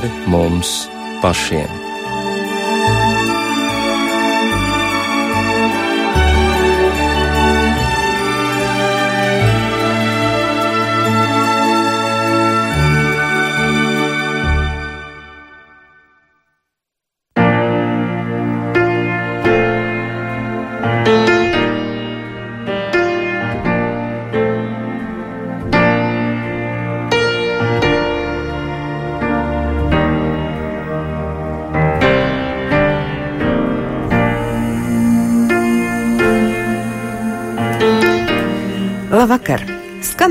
[0.00, 0.88] pāri mums
[1.20, 1.79] pašiem.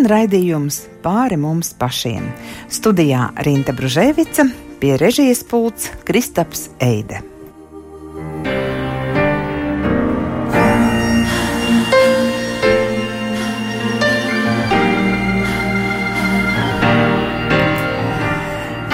[0.10, 2.26] Raidījums pāri mums pašiem.
[2.72, 4.48] Studijā Rīta Bružēvica,
[4.82, 7.22] pie režijas pults Kristaps Eide.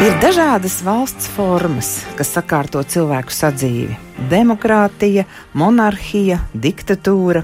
[0.05, 3.95] Ir dažādas valsts formas, kas sakārto cilvēku sadzīvi-
[4.33, 7.41] demokrātija, monarhija, diktatūra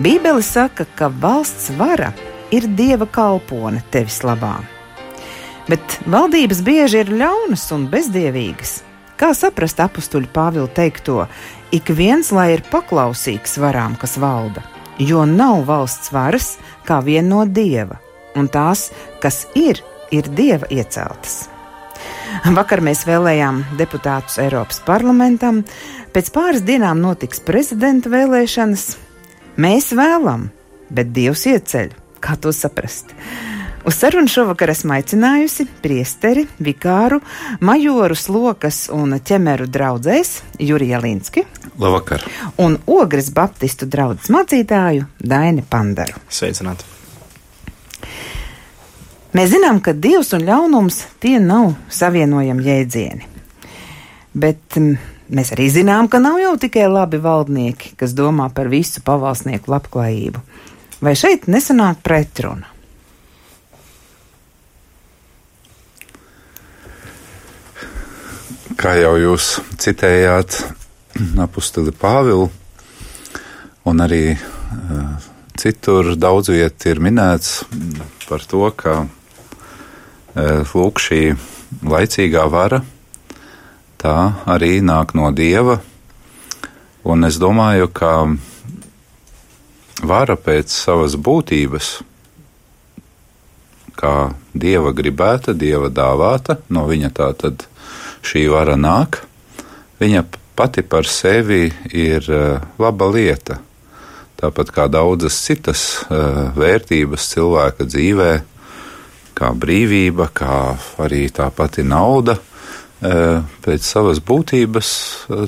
[0.00, 2.12] Bībele saka, ka valsts vara
[2.54, 4.58] ir dieva kalpone tevis labā.
[5.70, 8.80] Bet valdības bieži ir ļaunas un bezdievīgas.
[9.20, 11.26] Kā saprast apakstuļu Pāvila teikto,
[11.70, 14.64] ik viens lai ir paklausīgs varām, kas valda,
[14.98, 16.54] jo nav valsts varas
[16.88, 18.00] kā viena no dieva,
[18.34, 18.88] un tās,
[19.20, 21.44] kas ir, ir dieva ieceltas.
[22.56, 25.60] Vakar mēs vēlējām deputātus Eiropas parlamentam,
[26.14, 28.88] pēc pāris dienām notiks prezidenta vēlēšanas,
[29.60, 30.46] Mēs vēlam,
[30.94, 31.90] bet Dievs ieceļ.
[32.20, 33.14] Kā to saprast?
[33.84, 37.22] Uz sarunu šovakar esmu aicinājusi priesteri, vikāru,
[37.64, 41.46] majoru slokas un ķemeru draugzēs Juriju Linski.
[41.80, 42.26] Labvakar!
[42.60, 46.20] Un ogres baptistu draugu mācītāju Daini Pandaru.
[46.28, 46.84] Sveicināti!
[49.32, 53.28] Mēs zinām, ka dievs un ļaunums tie nav savienojami jēdzieni.
[54.34, 54.98] Bet mm,
[55.30, 60.40] Mēs arī zinām, ka nav jau tikai labi valdnieki, kas domā par visu pavalsnieku labklājību.
[61.00, 62.68] Vai šeit nesanāk pretruna?
[68.80, 69.48] Kā jau jūs
[69.80, 70.60] citējāt,
[71.40, 72.46] apustuli Pāvilu,
[73.88, 75.26] un arī uh,
[75.60, 77.60] citur daudz viet ir minēts
[78.28, 81.22] par to, ka uh, lūk šī
[81.84, 82.80] laicīgā vara
[84.00, 84.16] tā
[84.48, 85.80] arī nāk no dieva.
[87.04, 88.12] Un es domāju, ka
[90.02, 91.90] vara pēc savas būtības,
[94.00, 97.66] kā dieva gribēta, dieva dāvāta, no viņa tā tad
[98.24, 99.20] šī vara nāk,
[100.00, 100.24] viņa
[100.56, 103.60] pati par sevi ir eh, laba lieta.
[104.40, 108.28] Tāpat kā daudzas citas uh, vērtības cilvēka dzīvē,
[109.36, 110.54] kā brīvība, kā
[111.04, 112.38] arī tā pati nauda,
[113.00, 114.88] pēc savas būtības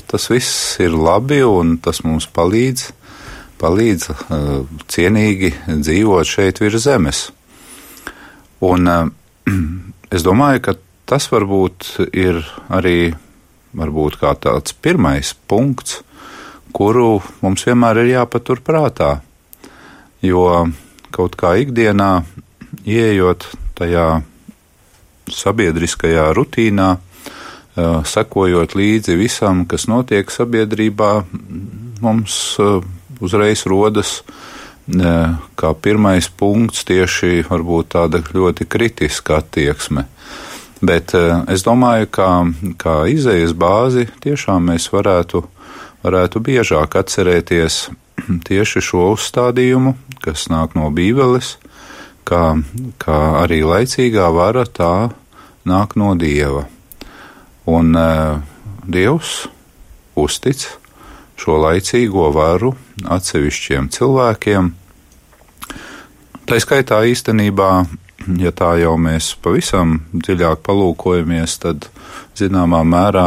[0.09, 2.87] tas viss ir labi un tas mums palīdz,
[3.63, 4.09] palīdz
[4.91, 7.27] cienīgi dzīvot šeit virs zemes.
[8.63, 8.89] Un
[10.15, 10.77] es domāju, ka
[11.09, 12.43] tas varbūt ir
[12.73, 13.13] arī
[13.77, 16.01] varbūt kā tāds pirmais punkts,
[16.73, 19.21] kuru mums vienmēr ir jāpatur prātā.
[20.23, 20.69] Jo
[21.13, 22.23] kaut kā ikdienā,
[22.89, 24.23] ieejot tajā
[25.33, 26.95] sabiedriskajā rutīnā,
[28.09, 31.13] sekojot līdzi visam, kas notiek sabiedrībā,
[32.05, 32.37] mums
[33.23, 34.21] uzreiz rodas
[35.57, 37.45] kā pirmais punkts tieši
[37.89, 40.07] tāda ļoti kritiska attieksme.
[40.83, 42.45] Bet es domāju, ka
[42.77, 45.45] kā izējas bāzi tiešām mēs varētu,
[46.03, 47.91] varētu biežāk atcerēties
[48.49, 51.59] tieši šo uzstādījumu, kas nāk no Bībeles,
[52.27, 52.59] kā,
[52.99, 55.13] kā arī laicīgā vara tā
[55.65, 56.67] nāk no Dieva.
[57.71, 58.43] Un uh,
[58.83, 59.47] Dievs
[60.19, 60.67] uztic
[61.43, 62.73] šo laicīgo varu
[63.11, 64.73] atsevišķiem cilvēkiem.
[66.47, 67.71] Tā skaitā īstenībā,
[68.43, 71.89] ja tā jau mēs pavisam dziļāk palūkojamies, tad
[72.39, 73.27] zināmā mērā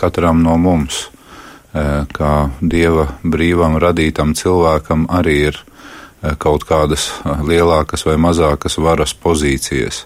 [0.00, 8.06] katram no mums, uh, kā dieva brīvam radītam cilvēkam, arī ir uh, kaut kādas lielākas
[8.08, 10.04] vai mazākas varas pozīcijas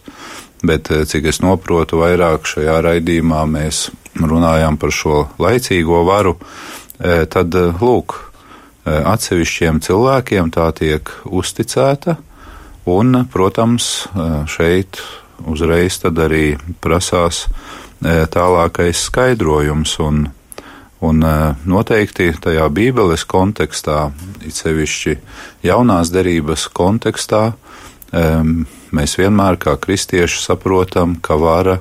[0.63, 6.86] bet eh, cik es noprotu, vairāk šajā raidījumā mēs runājam par šo laicīgo varu, eh,
[6.99, 8.15] tad lūk,
[8.87, 12.17] atsevišķiem cilvēkiem tā tiek uzticēta,
[12.87, 14.07] un, protams,
[14.51, 15.01] šeit
[15.47, 17.45] uzreiz tad arī prasās
[18.01, 20.27] tālākais skaidrojums, un,
[21.05, 21.27] un
[21.67, 24.11] noteikti tajā Bībeles kontekstā,
[24.47, 25.19] it sevišķi
[25.67, 27.51] jaunās derības kontekstā,
[28.97, 31.81] mēs vienmēr kā kristieši saprotam, ka vara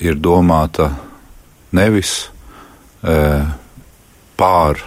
[0.00, 0.88] ir domāta
[1.76, 2.30] nevis
[4.42, 4.80] pār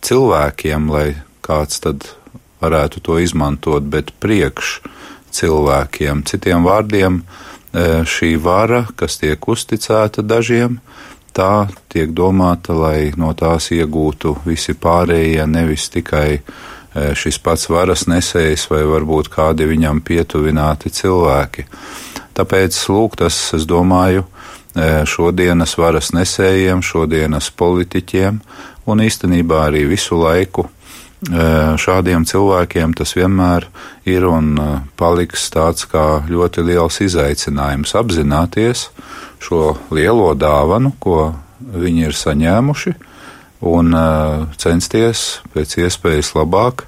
[0.00, 1.10] cilvēkiem, lai
[1.44, 2.06] kāds tad
[2.62, 4.78] varētu to izmantot, bet priekš
[5.36, 6.24] cilvēkiem.
[6.24, 7.20] Citiem vārdiem,
[8.08, 10.80] šī vara, kas tiek uzticēta dažiem,
[11.36, 16.40] tā tiek domāta, lai no tās iegūtu visi pārējie, nevis tikai
[16.90, 21.68] šis pats varas nesējs vai varbūt kādi viņam pietuvināti cilvēki.
[22.34, 24.24] Tāpēc, lūk, tas, es domāju,
[24.76, 28.38] šodienas varas nesējiem, šodienas politiķiem
[28.86, 30.68] un īstenībā arī visu laiku
[31.80, 33.66] šādiem cilvēkiem tas vienmēr
[34.08, 34.54] ir un
[34.96, 38.88] paliks tāds kā ļoti liels izaicinājums apzināties
[39.40, 42.94] šo lielo dāvanu, ko viņi ir saņēmuši,
[43.68, 43.92] un
[44.56, 46.86] censties pēc iespējas labāk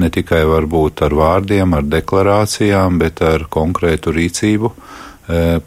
[0.00, 4.72] ne tikai varbūt ar vārdiem, ar deklarācijām, bet ar konkrētu rīcību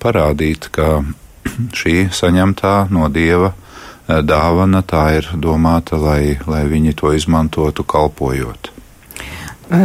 [0.01, 1.01] parādīt, ka
[1.73, 3.53] šī saņemtā no Dieva
[4.07, 8.71] dāvana tā ir domāta, lai, lai viņi to izmantotu kalpojot.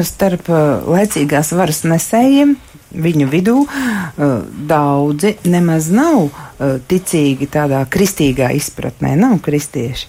[0.05, 0.49] Starp
[0.90, 2.56] laicīgās varas nesējiem
[2.88, 3.56] viņu vidū
[4.69, 6.32] daudzi nemaz nav
[6.90, 10.08] ticīgi tādā kristīgā izpratnē, nav kristieši.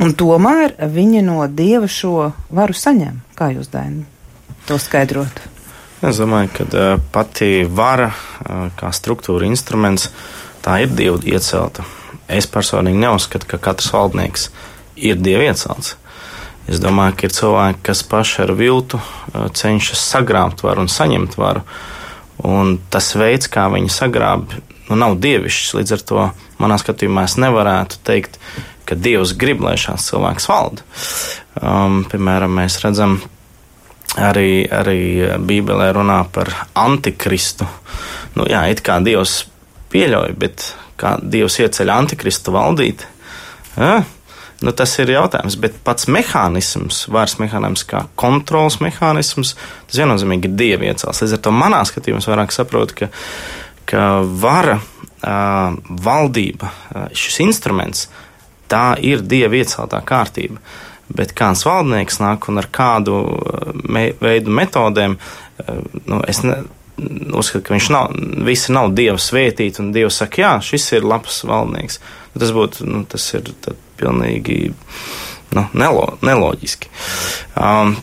[0.00, 3.18] Un tomēr viņi no dieva šo varu saņem.
[3.36, 4.06] Kā jūs, Daini,
[4.68, 5.48] to skaidrotu?
[6.00, 8.08] Es domāju, ka pati vara,
[8.80, 10.08] kā struktūra instruments,
[10.64, 11.84] tā ir dievu iecelta.
[12.30, 14.50] Es personīgi neuzskatu, ka katrs valdnieks
[14.96, 15.96] ir dievu iecelts.
[16.70, 19.00] Es domāju, ka ir cilvēki, kas paši ar viltu
[19.58, 21.64] cenšas sagrābt varu un saņemt varu.
[22.46, 24.52] Un tas veids, kā viņi sagrāb,
[24.88, 25.74] nu, nav dievišķs.
[25.80, 26.28] Līdz ar to
[26.62, 28.38] manā skatījumā es nevarētu teikt,
[28.86, 30.86] ka Dievs grib, lai šāds cilvēks valda.
[31.60, 33.18] Um, piemēram, mēs redzam,
[34.18, 35.00] arī, arī
[35.46, 37.68] Bībelē runā par antikristu.
[38.34, 39.44] Nu, jā, it kā Dievs
[39.92, 40.70] pieļauj, bet
[41.00, 43.06] kā Dievs ieceļ antikristu valdīt.
[43.76, 44.00] Ja?
[44.60, 49.54] Nu, tas ir jautājums, bet pats mehānisms, vairs mehānisms, kā kontrols mehānisms,
[49.88, 51.22] tas viennozīmīgi ir dievi iecels.
[51.22, 53.08] Līdz ar to manā skatījumā vairāk saprotu, ka,
[53.88, 54.08] ka
[54.42, 54.76] vara,
[55.24, 56.68] valdība,
[57.16, 58.06] šis instruments,
[58.70, 60.60] tā ir dievi ieceltā kārtība.
[61.10, 63.16] Bet kāds valdnieks nāk un ar kādu
[63.88, 65.16] me, veidu metodēm,
[66.04, 66.60] nu, es ne,
[67.36, 68.12] uzskata, ka viņš nav,
[68.46, 72.00] visi nav Dieva svētīti, un Dievs saka, jā, šis ir labs valdnieks.
[72.38, 73.50] Tas būtu, nu, tas ir
[74.00, 74.70] pilnīgi
[75.56, 76.92] nu, nelo, neloģiski.
[77.56, 77.98] Um,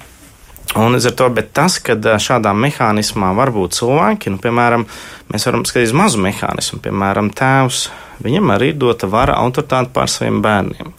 [0.76, 4.84] Un līdz ar to, bet tas, ka šādā mehānismā var būt cilvēki, nu, piemēram,
[5.32, 7.86] mēs varam skatīties mazu mehānismu, piemēram, tēvs,
[8.26, 10.92] viņam arī ir dota vara autoritāte pār saviem bērniem.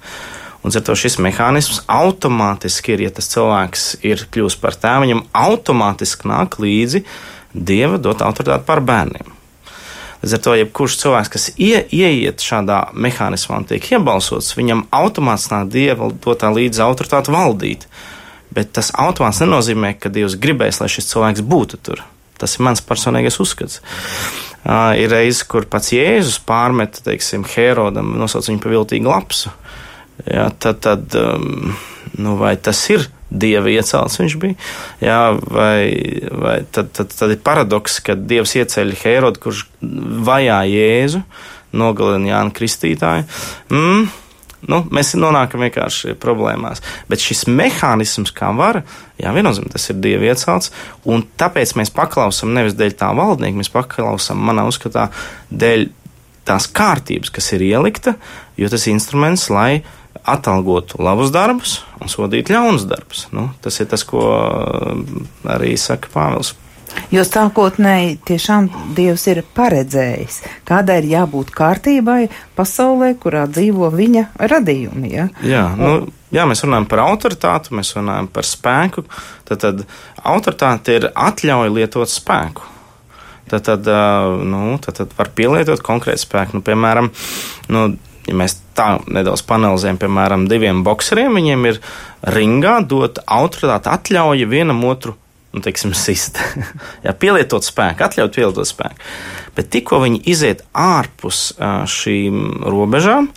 [0.65, 5.23] Un ar to šis mehānisms automātiski ir, ja tas cilvēks ir kļuvis par tēvu, viņam
[5.37, 9.35] automātiski nāk līdzi uh, dieva dot autoritāti pār bērniem.
[10.19, 15.55] Līdz ar to, jebkurš cilvēks, kas ie, ieiet šādā mehānismā un tiek iebalsots, viņam automātiski
[15.55, 17.87] nāk dieva dotā līdzi autoritāte valdīt.
[18.55, 22.03] Bet tas automātiski nenozīmē, ka Dievs gribēs, lai šis cilvēks būtu tur.
[22.41, 23.83] Tas ir mans personīgais uzskats.
[24.65, 29.53] Uh, ir reizes, kur pats Jēzus pārmeta, teiksim, Herodam, nosauc viņu par viltīgu lapsu.
[30.27, 31.77] Jā, tad, tad um,
[32.19, 34.57] nu, vai tas ir dieva iecelts viņš bija.
[35.05, 35.89] Jā, vai,
[36.33, 39.67] vai tad, tad, tad ir paradoks, ka dievs ieceļ Herodu, kurš
[40.29, 41.23] vajā Jēzu,
[41.77, 43.27] nogalina Jānu Kristītāju.
[43.73, 44.09] Mm,
[44.73, 46.83] nu, mēs nonākam vienkārši problēmās.
[47.11, 48.81] Bet šis mehānisms, kā var,
[49.21, 50.73] jā, viennozīmīgi tas ir dieva iecelts,
[51.09, 55.11] un tāpēc mēs paklausām nevis dēļ tā valdnieka, mēs paklausām, manā uzskatā,
[55.53, 55.89] dēļ
[56.49, 58.17] tās kārtības, kas ir ielikta,
[58.57, 59.83] jo tas instruments, lai
[60.25, 63.27] atalgotu labus darbus un sodītu ļaunus darbus.
[63.35, 65.05] Nu, tas ir tas, ko um,
[65.49, 66.55] arī saka Pāvils.
[67.13, 75.13] Jo sākotnēji tiešām Dievs ir paredzējis, kādai ir jābūt kārtībai pasaulē, kurā dzīvo viņa radījumi.
[75.13, 75.29] Ja?
[75.45, 75.93] Jā, nu,
[76.35, 79.05] jā, mēs runājam par autoritāti, mēs runājam par spēku.
[79.49, 79.85] Tad, tad
[80.25, 82.75] autoritāte ir atļauja lietot spēku.
[83.49, 86.59] Tad, tad, uh, nu, tad, tad var pielietot konkrētu spēku.
[86.59, 87.09] Nu, piemēram,
[87.73, 87.87] nu,
[88.29, 91.81] ja mēs tā nedaudz panelizējam, piemēram, diviem bokseriem, viņiem ir
[92.35, 95.17] ringā dot autoritāti atļauja vienam otru.
[95.55, 96.41] Nu, teiksim, sist.
[97.05, 99.01] Jā, pielietot spēku, atļaut pielietot spēku.
[99.57, 101.55] Bet tikko viņi iziet ārpus
[101.91, 103.31] šīm robežām,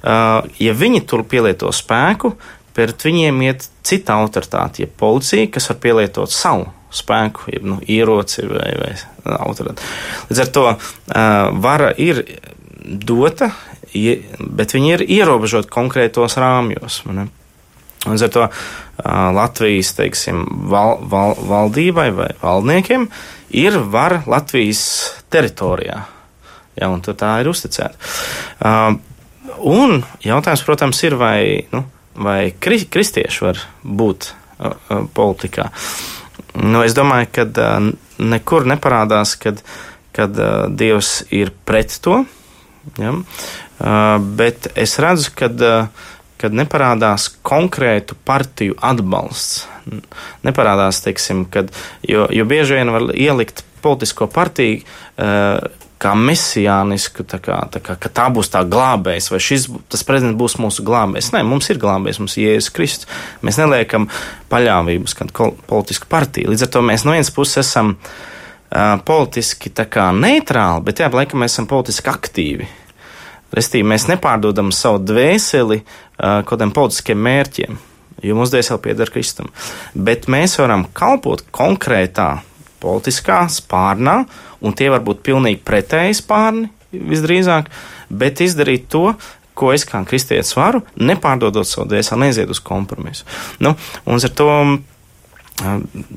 [0.00, 2.32] ja viņi tur pielieto spēku,
[2.74, 8.46] pret viņiem iet cita autoritāte, ja policija, kas var pielietot savu spēku, jeb nu, ieroci
[8.50, 9.86] vai, vai autoritāti.
[10.30, 10.64] Līdz ar to
[11.62, 12.24] vara ir
[12.80, 13.52] dota,
[14.40, 17.02] bet viņi ir ierobežoti konkrētos rāmjos.
[18.06, 18.46] Līdz ar to
[19.36, 23.06] Latvijas teiksim, val, val, valdībai vai valdniekiem
[23.60, 24.82] ir vara Latvijas
[25.32, 26.00] teritorijā.
[26.80, 27.96] ja, un tā ir uzticēta.
[29.60, 31.84] Un jautājums, protams, ir, vai, nu,
[32.16, 34.32] vai kri, kristieši var būt
[35.16, 35.68] politikā.
[36.60, 37.66] Nu, es domāju, ka
[38.20, 39.60] nekur neparādās, kad,
[40.16, 40.36] kad
[40.76, 42.22] Dievs ir pret to.
[43.00, 43.14] Ja?
[43.80, 46.08] Uh, bet es redzu, ka uh,
[46.40, 49.66] kad neparādās konkrētu partiju atbalsts.
[50.46, 51.68] Neparādās, teiksim, kad,
[52.06, 55.60] jo, jo bieži vien var ielikt politisko partiju uh,
[56.00, 59.66] kā mesijānisku, tā kā, tā kā, ka tā būs tā glābējs, vai šis
[60.08, 61.32] prezidents būs mūsu glābējs.
[61.34, 63.10] Nē, mums ir glābējs, mums ir Jēzus Kristus.
[63.44, 64.08] Mēs neliekam
[64.52, 66.54] paļāvību uz kādu politisku partiju.
[66.54, 71.58] Līdz ar to mēs no vienas puses esam uh, politiski neitrāli, bet tajā laikā mēs
[71.58, 72.70] esam politiski aktīvi.
[73.56, 77.78] Restīvi, mēs nepārdodam savu dvēseli uh, kaut kādiem politiskiem mērķiem,
[78.26, 79.50] jo mūsu dvēsele pieder Kristum.
[79.94, 82.30] Bet mēs varam kalpot konkrētā
[82.80, 84.22] politiskā spārnā,
[84.62, 87.68] un tie var būt pilnīgi pretēji spārni visdrīzāk,
[88.10, 89.12] bet izdarīt to,
[89.54, 93.26] ko es kā kristietis varu, nepārdodot savu dvēseli, neiziet uz kompromisu.
[93.60, 93.74] Nu,
[94.08, 94.50] un ar to,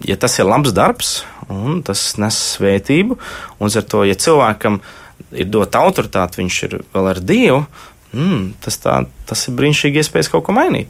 [0.07, 1.13] ja tas ir labs darbs,
[1.51, 3.17] un tas nes svētību,
[3.59, 5.01] un ar to, ja cilvēkam ir
[5.49, 7.65] dota autoritāte, viņš ir vēl ar Dievu,
[8.13, 10.89] Mm, tas, tā, tas ir brīnišķīgi iespējas kaut ko mainīt.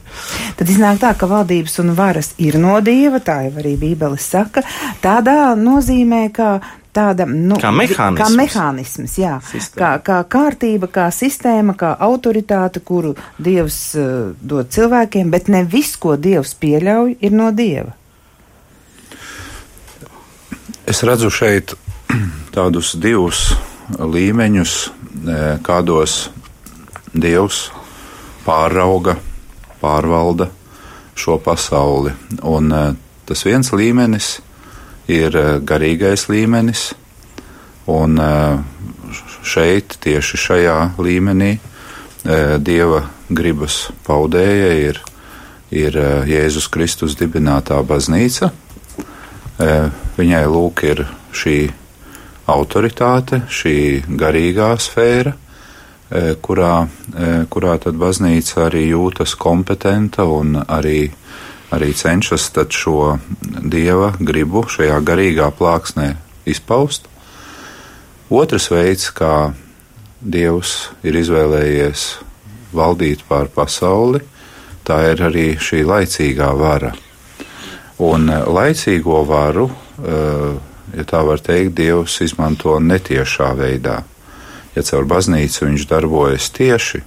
[0.58, 4.60] Tad iznāk tā, ka valdības un varas ir no dieva, tā jau arī Bībele saka,
[5.00, 6.58] tādā nozīmē, ka
[6.94, 9.80] tāda nu, kā mehānisms, kā mehānisms jā, sistēma.
[9.80, 15.96] kā, kā kārtība, kā sistēma, kā autoritāte, kuru Dievs uh, dod cilvēkiem, bet ne viss,
[15.96, 17.96] ko Dievs pieļauj, ir no Dieva.
[20.84, 21.72] Es redzu šeit
[22.54, 23.48] tādus divus
[23.92, 24.74] līmeņus,
[25.28, 26.30] eh, kādos
[27.14, 27.68] Dievs
[28.44, 29.16] pārauga,
[29.80, 30.48] pārvalda
[31.14, 32.10] šo pasauli.
[32.42, 34.40] Un uh, tas viens līmenis
[35.06, 36.88] ir uh, garīgais līmenis,
[37.86, 38.18] un
[39.44, 41.58] šeit, tieši šajā līmenī,
[42.64, 45.00] Dieva gribas paudēja ir,
[45.68, 48.48] ir Jēzus Kristus dibinātā baznīca.
[50.16, 51.02] Viņai lūk ir
[51.36, 51.58] šī
[52.50, 53.78] autoritāte, šī
[54.20, 55.34] garīgā sfēra,
[56.14, 56.84] E, kurā,
[57.16, 61.08] e, kurā tad baznīca arī jūtas kompetenta un arī,
[61.72, 66.12] arī cenšas šo dieva gribu šajā garīgā plāksnē
[66.46, 67.08] izpaust.
[68.30, 69.54] Otrs veids, kā
[70.24, 72.04] Dievs ir izvēlējies
[72.72, 74.22] valdīt pār pasauli,
[74.84, 76.92] tā ir arī šī laicīgā vara.
[77.98, 79.70] Un e, laicīgo varu,
[80.96, 84.02] ja tā var teikt, Dievs izmanto netiešā veidā.
[84.74, 87.02] Ja caur baznīcu viņš darbojas tieši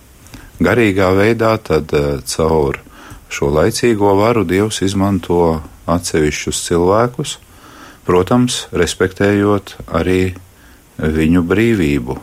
[0.63, 2.79] garīgā veidā, tad uh, caur
[3.29, 7.37] šo laicīgo varu Dievs izmanto atsevišķus cilvēkus,
[8.07, 10.35] protams, respektējot arī
[10.97, 12.17] viņu brīvību,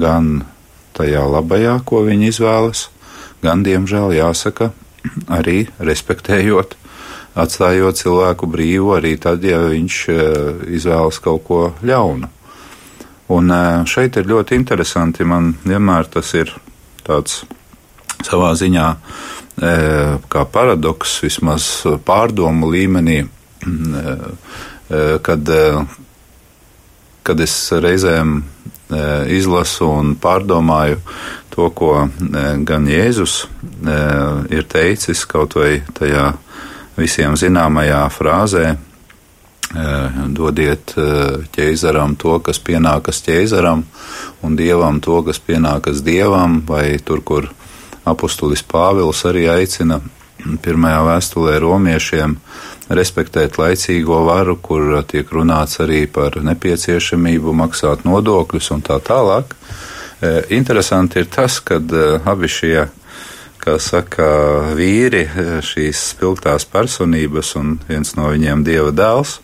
[0.00, 0.44] gan
[0.94, 2.88] tajā labajā, ko viņi izvēlas,
[3.42, 4.70] gan, diemžēl, jāsaka,
[5.38, 6.76] arī respektējot,
[7.34, 12.30] atstājot cilvēku brīvu arī tad, ja viņš uh, izvēlas kaut ko ļaunu.
[13.34, 13.48] Un
[13.88, 15.24] šeit ir ļoti interesanti.
[15.24, 16.50] Man vienmēr tas ir
[17.06, 17.40] tāds
[18.20, 18.88] savā ziņā
[20.28, 21.68] kā paradoks, vismaz
[22.06, 23.20] pārdomu līmenī,
[25.22, 25.52] kad,
[27.22, 28.34] kad es reizēm
[29.32, 30.98] izlasu un pārdomāju
[31.54, 31.92] to, ko
[32.66, 33.44] gan Jēzus
[34.50, 36.32] ir teicis kaut vai tajā
[36.96, 38.74] visiem zināmajā frāzē,
[39.74, 43.80] Eh, dodiet eh, ķēzaram to, kas pienākas ķēzaram,
[44.46, 47.48] un dievam to, kas pienākas dievam, vai tur, kur
[48.06, 49.98] apustulis Pāvils arī aicina
[50.62, 52.36] pirmajā vēstulē romiešiem
[52.94, 59.56] respektēt laicīgo varu, kur tiek runāts arī par nepieciešamību maksāt nodokļus un tā tālāk.
[60.20, 61.80] Eh, interesanti ir tas, ka
[62.30, 62.84] abi šie
[63.64, 64.28] kā saka,
[64.76, 65.24] vīri,
[65.64, 69.38] šīs spilgtās personības, un viens no viņiem dieva dēls,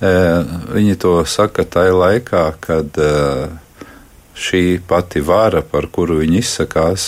[0.00, 2.98] Viņi to saka tajā laikā, kad
[4.36, 7.06] šī pati vara, par kuru viņi izsakās,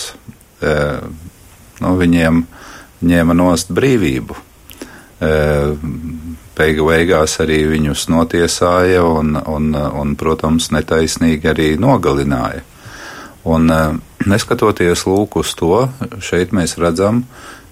[1.84, 2.46] no viņiem
[3.04, 4.38] ņēma nost brīvību.
[6.58, 12.64] Beigu beigās arī viņus notiesāja un, un, un, protams, netaisnīgi arī nogalināja.
[13.46, 13.70] Un,
[14.26, 15.86] neskatoties lūk uz to,
[16.24, 17.22] šeit mēs redzam,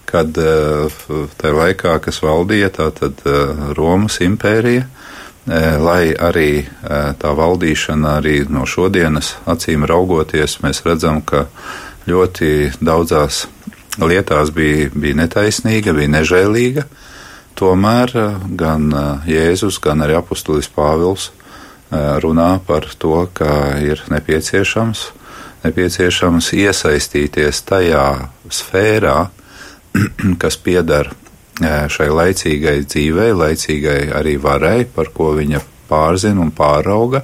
[0.06, 3.24] kad tajā laikā, kas valdīja, tātad
[3.76, 4.86] Romas impērija,
[5.46, 11.44] Eh, lai arī eh, tā valdīšana arī no šodienas acīm raugoties, mēs redzam, ka
[12.10, 13.44] ļoti daudzās
[14.02, 16.86] lietās bija, bija netaisnīga, bija nežēlīga.
[17.54, 18.90] Tomēr eh, gan
[19.30, 21.30] Jēzus, gan arī apustulis Pāvils
[21.94, 25.04] runā par to, ka ir nepieciešams,
[25.66, 28.06] nepieciešams iesaistīties tajā
[28.48, 29.18] sfērā,
[30.42, 31.12] kas pieder
[31.62, 37.22] šai laicīgai dzīvei, laicīgai arī varai, par ko viņa pārzina un pārauga,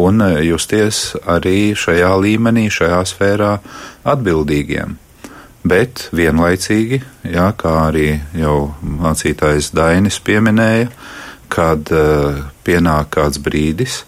[0.00, 3.54] un justies arī šajā līmenī, šajā sfērā
[4.04, 4.98] atbildīgiem.
[5.64, 6.98] Bet vienlaicīgi,
[7.32, 10.90] jā, kā arī jau mācītājs Dainis pieminēja,
[11.48, 14.02] kad uh, pienāk kāds brīdis,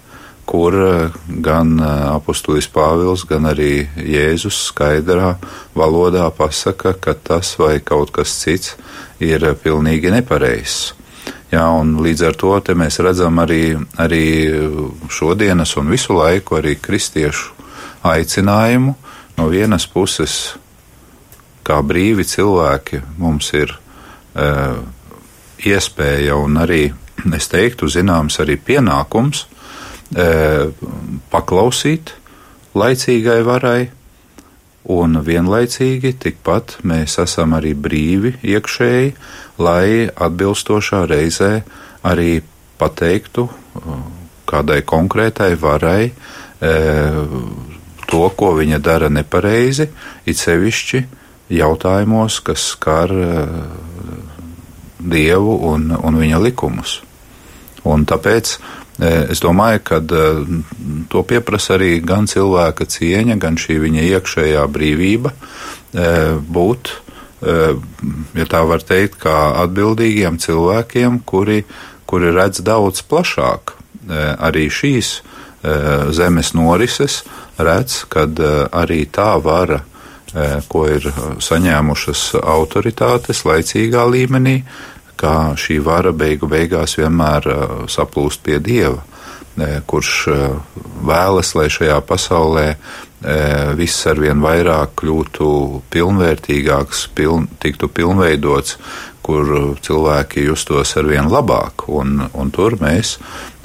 [0.46, 5.34] kur uh, gan uh, apustulis Pāvils, gan arī Jēzus skaidrā
[5.76, 8.76] valodā pasaka, ka tas vai kaut kas cits
[9.20, 10.94] ir pilnīgi nepareizs.
[11.52, 14.24] Jā, un līdz ar to mēs redzam arī, arī
[15.08, 17.54] šodienas un visu laiku arī kristiešu
[18.02, 18.94] aicinājumu
[19.36, 20.56] no vienas puses,
[21.66, 23.74] kā brīvi cilvēki mums ir
[24.34, 24.46] e,
[25.70, 26.82] iespēja un arī,
[27.36, 29.46] es teiktu, zināms arī pienākums
[31.32, 32.12] paklausīt
[32.78, 33.88] laicīgai varai,
[34.94, 39.08] un vienlaicīgi tikpat mēs esam arī brīvi iekšēji,
[39.58, 41.50] lai atbilstošā reizē
[42.06, 42.38] arī
[42.78, 43.98] pateiktu uh,
[44.46, 46.12] kādai konkrētai varai e,
[48.06, 49.88] to, ko viņa dara nepareizi,
[50.26, 51.02] it sevišķi
[51.56, 53.12] jautājumos, kas skar
[54.96, 57.00] Dievu un, un viņa likumus.
[57.86, 58.56] Un tāpēc
[58.96, 59.98] Es domāju, ka
[61.12, 65.34] to pieprasa arī gan cilvēka cieņa, gan šī viņa iekšējā brīvība
[66.56, 66.92] būt,
[68.40, 69.36] ja tā var teikt, kā
[69.66, 71.64] atbildīgiem cilvēkiem, kuri,
[72.08, 73.76] kuri redz daudz plašāk.
[74.08, 75.20] Arī šīs
[76.16, 77.20] zemes norises,
[77.60, 78.40] redz, kad
[78.72, 79.82] arī tā vara,
[80.72, 81.12] ko ir
[81.42, 84.62] saņēmušas autoritātes laicīgā līmenī,
[85.16, 89.02] ka šī vara beigu beigās vienmēr uh, saplūst pie dieva,
[89.88, 90.40] kurš uh,
[91.08, 95.48] vēlas, lai šajā pasaulē uh, viss arvien vairāk kļūtu
[95.90, 98.76] pilnvērtīgāks, piln, tiktu pilnveidots,
[99.26, 99.48] kur
[99.82, 101.88] cilvēki justos arvien labāk.
[101.90, 103.16] Un, un tur mēs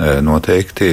[0.02, 0.88] noteikti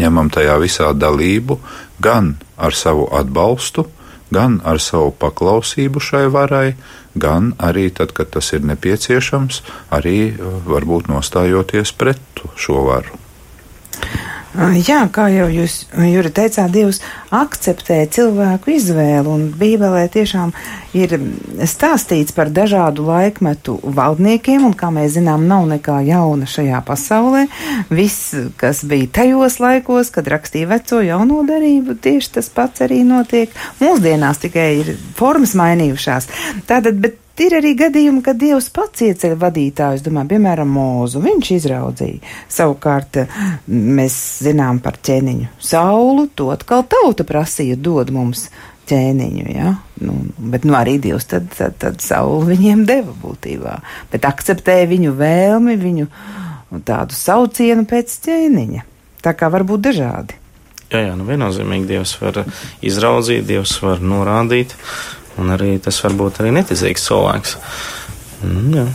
[0.00, 1.60] ņemam tajā visā dalību
[2.02, 3.86] gan ar savu atbalstu,
[4.34, 6.72] gan ar savu paklausību šai varai,
[7.14, 13.20] gan arī tad, kad tas ir nepieciešams, arī uh, varbūt nostājoties pret šo varu.
[14.52, 16.98] Jā, kā jau jūs, Juri, teicāt, Dievs
[17.32, 20.52] akceptē cilvēku izvēli, un Bībelē tiešām
[20.92, 21.14] ir
[21.64, 27.46] stāstīts par dažādu laikmetu valdniekiem, un, kā mēs zinām, nav nekā jauna šajā pasaulē.
[27.88, 33.56] Viss, kas bija tajos laikos, kad rakstīja veco jauno darību, tieši tas pats arī notiek
[33.80, 36.28] mūsdienās, tikai ir formas mainījušās.
[36.68, 41.22] Tātad, bet Ir arī gadījumi, kad Dievs pats ieceļ vadītājus, domāju, piemēram, mūzu.
[41.24, 42.34] Viņš izraudzīja.
[42.52, 43.22] Savukārt
[43.66, 48.46] mēs zinām par ķēniņu saulu, to atkal tauta prasīja dod mums
[48.90, 49.72] ķēniņu, ja?
[50.02, 50.18] nu,
[50.52, 53.78] bet nu, arī Dievs tad, tad, tad saulu viņiem deva būtībā,
[54.12, 56.08] bet akceptēja viņu vēlmi, viņu
[56.88, 58.86] tādu saucienu pēc ķēniņa.
[59.22, 60.38] Tā kā var būt dažādi.
[60.92, 62.42] Jā, jā, nu viennozīmīgi Dievs var
[62.84, 64.74] izraudzīt, Dievs var norādīt.
[65.40, 67.56] Un arī tas var būt arī neticīgs cilvēks.
[68.42, 68.86] Mm, jā.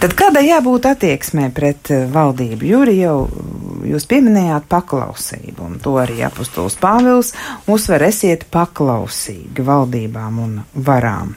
[0.00, 2.64] Tad kādai jābūt attieksmē pret eh, valdību?
[2.64, 3.16] Jūri jau
[3.84, 7.34] jūs pieminējāt paklausību, un to arī apustulis Pāvils
[7.70, 11.34] uzsver, esiet paklausīgi valdībām un varām.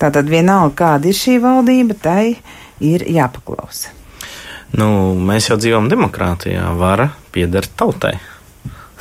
[0.00, 2.24] Tātad vienalga, kāda ir šī valdība, tai
[2.84, 3.96] ir jāpaklausa.
[4.76, 8.16] Nu, mēs jau dzīvojam demokrātijā, vara pieder tautai.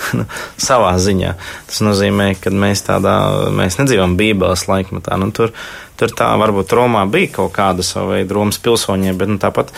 [0.17, 0.27] nu,
[0.61, 1.35] savā ziņā.
[1.69, 3.15] Tas nozīmē, ka mēs tādā,
[3.55, 5.17] mēs nedzīvojam Bībeles laikmetā.
[5.21, 5.53] Nu, tur,
[5.99, 9.73] tur tā varbūt Romā bija kaut kāda sava veida Romas pilsoņiem, bet nu, tāpat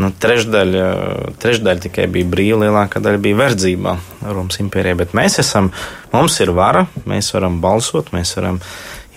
[0.00, 0.88] nu, trešdaļa,
[1.42, 3.96] trešdaļa tikai bija brīva, lielākā daļa bija verdzībā
[4.26, 4.98] Romas impērijā.
[5.04, 5.70] Bet mēs esam,
[6.14, 8.60] mums ir vara, mēs varam balsot, mēs varam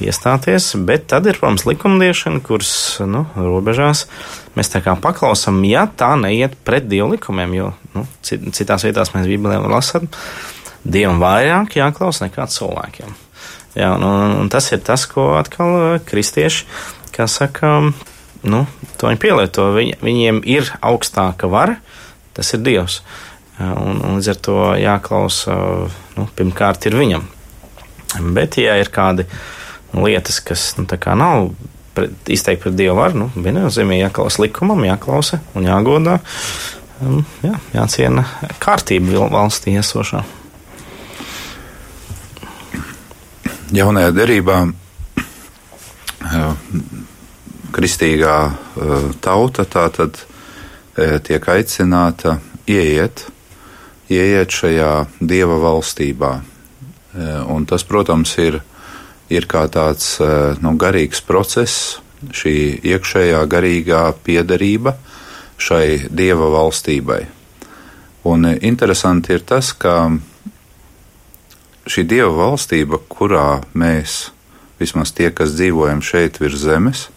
[0.04, 2.72] iestāties, bet tad ir, protams, likumdiešana, kuras
[3.10, 4.06] nu, robežās
[4.58, 9.30] mēs tā kā paklausām, ja tā neiet pret dievu likumiem, jo nu, citās vietās mēs
[9.30, 10.10] Bībelē lasām,
[10.86, 13.16] dievam vairāk jāklausa nekā cilvēkiem.
[13.78, 16.66] Jā, un, un, un tas ir tas, ko atkal uh, kristieši,
[17.14, 17.92] kā saka,
[18.46, 18.64] nu,
[18.98, 19.68] to viņi pielieto.
[19.76, 21.78] Viņi, viņiem ir augstāka vara,
[22.38, 23.02] tas ir Dievs.
[23.58, 25.54] Un, un līdz ar to jāklausa,
[26.18, 27.30] nu, pirmkārt, ir viņam.
[28.34, 29.38] Bet, ja ir kādi uh,
[29.94, 31.50] lietas, kas nu, nav
[31.96, 36.20] pret, izteikti pret Dievu varu, nu, viennozīmīgi jāklausa likumam, jāklausa un jāgodā.
[36.98, 38.26] Um, jā, jāciena
[38.64, 40.24] kārtība valstī esošā.
[43.76, 44.74] Jaunajā derībā uh,
[47.76, 53.28] kristīgā uh, tauta tā tad uh, tiek aicināta ieiet
[54.10, 56.32] ieiet šajā dieva valstībā.
[57.50, 58.60] Un tas, protams, ir,
[59.30, 60.18] ir kā tāds
[60.64, 61.98] nu, garīgs process,
[62.34, 62.56] šī
[62.88, 64.96] iekšējā garīgā piederība
[65.58, 67.22] šai dieva valstībai.
[68.28, 70.10] Un interesanti ir tas, ka
[71.88, 74.32] šī dieva valstība, kurā mēs,
[74.82, 77.08] vismaz tie, kas dzīvojam šeit virs zemes,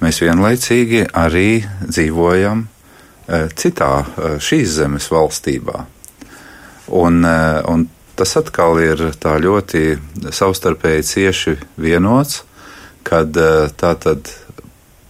[0.00, 3.92] mēs vienlaicīgi arī dzīvojam e, citā
[4.40, 5.84] šīs zemes valstībā.
[7.00, 7.84] Un, un
[8.20, 9.96] tas atkal ir tā ļoti
[10.36, 12.44] savstarpēji cieši vienots,
[13.08, 13.32] kad
[13.80, 14.28] tā tad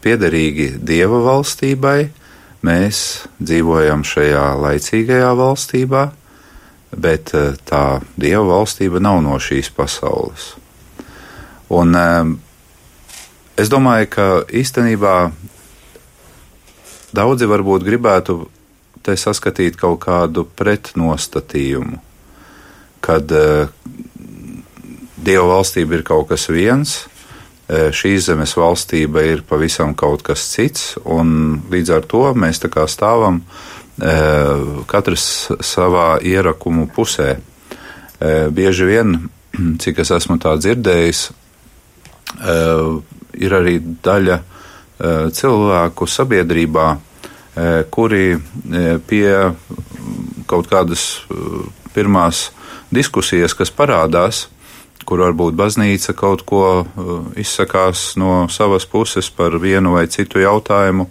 [0.00, 1.98] piederīgi dieva valstībai
[2.60, 6.02] Mēs dzīvojam šajā laicīgajā valstībā,
[6.92, 7.84] bet eh, tā
[8.20, 10.50] dieva valstība nav no šīs pasaules.
[11.72, 12.34] Un eh,
[13.56, 15.14] es domāju, ka īstenībā
[17.16, 18.42] daudzi varbūt gribētu
[19.00, 21.96] te saskatīt kaut kādu pretnostatījumu,
[23.04, 23.70] kad uh,
[25.20, 26.94] Dieva valstība ir kaut kas viens,
[27.68, 32.86] šīs zemes valstība ir pavisam kaut kas cits, un līdz ar to mēs tā kā
[32.90, 33.42] stāvam
[34.90, 35.26] katrs
[35.60, 37.36] savā ierakumu pusē.
[38.56, 39.12] Bieži vien,
[39.82, 41.20] cik es esmu tā dzirdējis,
[43.44, 44.38] ir arī daļa
[45.36, 46.88] cilvēku sabiedrībā,
[47.92, 48.24] kuri
[49.08, 49.34] pie
[50.50, 51.04] kaut kādas
[51.94, 52.48] pirmās
[52.94, 54.48] diskusijas, kas parādās,
[55.06, 61.08] kur varbūt baznīca kaut ko uh, izsakās no savas puses par vienu vai citu jautājumu.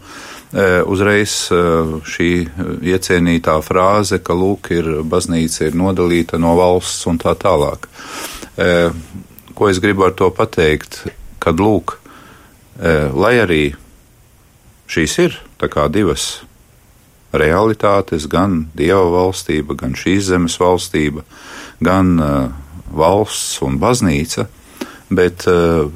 [0.49, 2.29] Uh, uzreiz uh, šī
[2.93, 7.89] iecienītā frāze, ka lūk, ir baznīca ir nodalīta no valsts un tā tālāk.
[9.55, 11.05] Ko es gribu ar to pateikt?
[11.39, 11.93] Kad lūk,
[13.15, 13.61] lai arī
[14.91, 15.37] šīs ir
[15.93, 16.25] divas
[17.31, 21.23] realitātes, gan dieva valstība, gan šīs zemes valstība,
[21.79, 22.51] gan uh,
[22.91, 24.47] valsts un baznīca,
[25.09, 25.87] bet uh,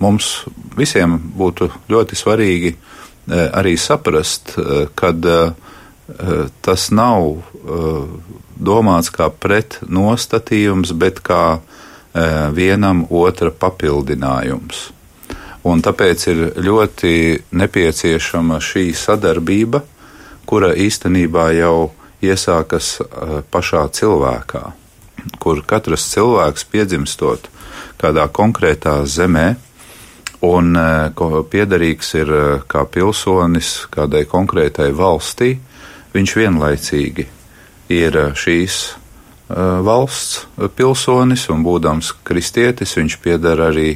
[0.00, 0.46] mums
[0.76, 2.82] visiem būtu ļoti svarīgi uh,
[3.52, 4.54] arī saprast,
[4.94, 5.26] kad
[6.62, 7.24] tas nav
[8.54, 11.58] domāts kā pretnostatījums, bet kā
[12.54, 14.84] vienam otra papildinājums.
[15.66, 17.12] Un tāpēc ir ļoti
[17.50, 19.82] nepieciešama šī sadarbība,
[20.46, 21.90] kura īstenībā jau
[22.22, 23.00] iesākas
[23.50, 24.66] pašā cilvēkā
[25.42, 27.48] kur katrs cilvēks piedzimstot
[28.00, 29.54] kādā konkrētā zemē,
[30.44, 30.84] un e,
[31.50, 35.56] piederīgs ir e, kā pilsonis kādai konkrētai valstī,
[36.14, 37.26] viņš vienlaicīgi
[37.96, 38.84] ir e, šīs
[39.46, 40.40] valsts
[40.74, 43.92] pilsonis, un būdams kristietis, viņš pieder arī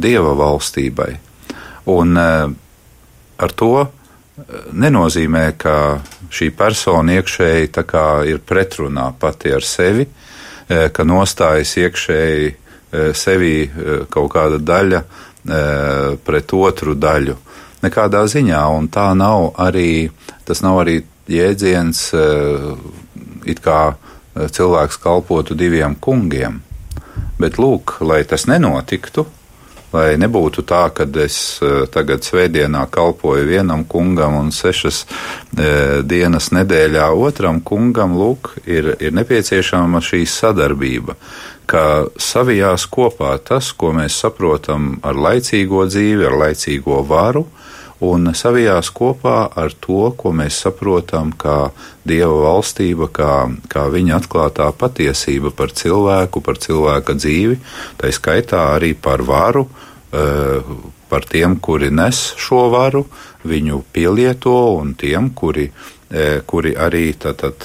[0.00, 1.10] dieva valstībai.
[1.92, 3.84] Un ar to
[4.72, 7.70] nenozīmē, ka šī persona iekšēji
[8.30, 10.06] ir pretrunā pati ar sevi,
[10.64, 15.04] Eh, ka nostājas iekšēji eh, sevī eh, kaut kāda daļa
[16.24, 17.34] pret otru daļu.
[17.82, 20.08] Nekādā ziņā, un tā nav arī,
[20.48, 20.94] tas nav arī
[21.28, 21.98] jēdziens,
[23.44, 23.92] it kā
[24.32, 26.62] cilvēks kalpotu diviem kungiem.
[27.36, 29.26] Bet lūk, lai tas nenotiktu,
[29.94, 31.38] lai nebūtu tā, ka es
[31.94, 35.68] tagad svētdienā kalpoju vienam kungam un sešas e,
[36.02, 41.16] dienas nedēļā otram kungam, lūk, ir, ir nepieciešama šī sadarbība,
[41.70, 41.84] ka
[42.20, 47.46] savijās kopā tas, ko mēs saprotam ar laicīgo dzīvi, ar laicīgo varu,
[48.12, 51.70] un savijās kopā ar to, ko mēs saprotam kā
[52.04, 53.32] Dieva valstība, kā,
[53.72, 57.56] kā viņa atklātā patiesība par cilvēku, par cilvēka dzīvi,
[58.00, 59.64] tā skaitā arī par varu,
[60.12, 60.74] eh,
[61.08, 63.06] par tiem, kuri nes šo varu,
[63.44, 65.70] viņu pielieto un tiem, kuri
[66.14, 67.64] eh, kuri arī tad, tad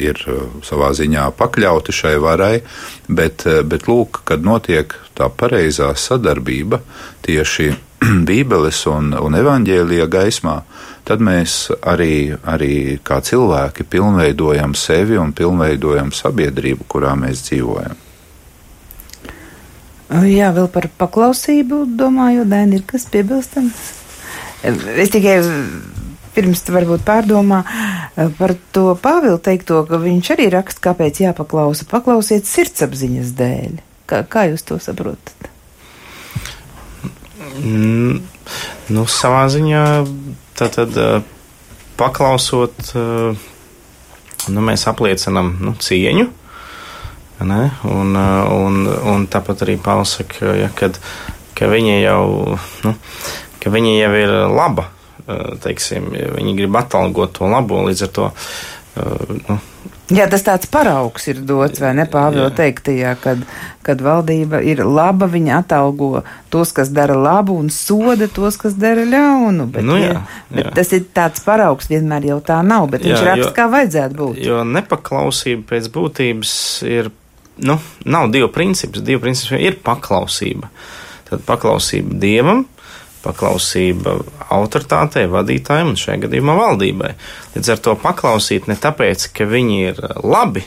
[0.00, 2.62] ir eh, savā ziņā pakļauti šai varai,
[3.08, 6.80] bet, bet lūk, kad notiek tā pareizā sadarbība
[7.22, 7.74] tieši
[8.28, 10.58] Bībeles un, un evaņģēlija gaismā,
[11.08, 18.00] tad mēs arī, arī kā cilvēki pilnveidojam sevi un pilnveidojam sabiedrību, kurā mēs dzīvojam.
[20.28, 23.86] Jā, vēl par paklausību domāju, Dēni, ir kas piebilstams?
[24.64, 25.38] Es tikai
[26.34, 27.62] pirms varbūt pārdomā
[28.38, 31.88] par to Pāvilu teikto, ka viņš arī raksta, kāpēc jāpaklausa.
[31.90, 33.82] Paklausiet sirdsapziņas dēļ.
[34.10, 35.53] Kā, kā jūs to saprotat?
[37.44, 38.22] Mm,
[38.94, 39.84] nu, savā ziņā
[40.58, 40.96] tātad
[41.98, 46.26] paklausot, nu, mēs apliecinam nu, cieņu.
[47.44, 47.62] Ne?
[47.90, 48.76] Un, un,
[49.10, 51.00] un tāpat arī Pāvils saka, ja, kad,
[51.58, 52.24] ka viņa jau,
[52.86, 52.94] nu,
[53.60, 54.86] ka viņa jau ir laba,
[55.64, 58.30] teiksim, viņi grib atalgot to labo, līdz ar to
[58.94, 59.58] nu,
[60.12, 63.40] Jā, tas tāds paraugs ir dots, vai ne, Pāvila teiktajā, kad,
[63.86, 66.20] kad valdība ir laba, viņa atalgo
[66.52, 69.64] tos, kas dara labu, un soda tos, kas dara ļaunu.
[69.72, 70.74] Bet, Nu jā, jā, bet jā.
[70.76, 74.18] tas ir tāds paraugs, vienmēr jau tā nav, bet viņš Jā, raksta, jo- kā vajadzētu
[74.20, 74.42] būt.
[74.44, 76.52] Jo nepaklausība pēc būtības
[76.84, 77.08] ir,
[77.64, 79.00] nu, nav divu princips.
[79.00, 80.68] Divu princips ir paklausība.
[81.30, 82.66] Tad paklausība dievam,
[83.24, 84.18] paklausība
[84.54, 87.12] autoritātei, vadītājiem un šajā gadījumā valdībai.
[87.56, 90.64] Līdz ar to paklausīt ne tāpēc, ka viņi ir labi,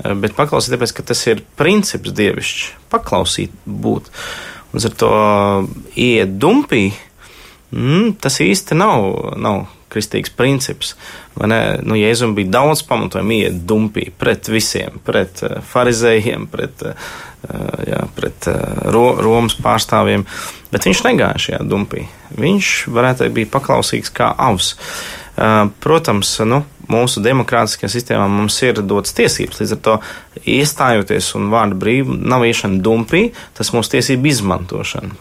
[0.00, 2.66] bet paklausīt tāpēc, ka tas ir princips dievišķs.
[2.94, 4.10] Paklausīt būt.
[4.74, 5.12] Līdz ar to
[6.00, 6.88] iet dumpī,
[7.74, 10.94] mm, tas īsti nav, nav kristīgs princips.
[11.38, 17.16] Nu, Jēzum bija daudz pamatojumu iet dumpī pret visiem, pret uh, farizējiem, pret, uh,
[17.88, 18.50] jā, pret
[18.94, 20.26] ro, Romas pārstāvjiem,
[20.74, 22.06] bet viņš negāja šajā dumpī.
[22.34, 24.74] Viņš, varētu teikt, bija paklausīgs kā avs.
[25.82, 29.94] Protams, nu, mūsu demokrātiskajā sistēmā mums ir dotas tiesības, līdz ar to
[30.46, 35.16] iestājoties un vārdu brīvu nav iešana dumpī, tas mūsu tiesību izmantošana.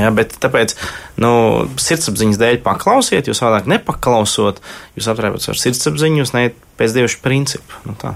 [0.00, 0.72] Jā, bet tāpēc,
[1.20, 1.30] nu,
[1.76, 4.62] sirdsapziņas dēļ paklausiet, jūs vēlāk nepaklausot,
[4.96, 7.82] jūs aptrēpat ar sirdsapziņu, jūs neiet pēc dievišķa principu.
[7.84, 8.14] Nu, tā.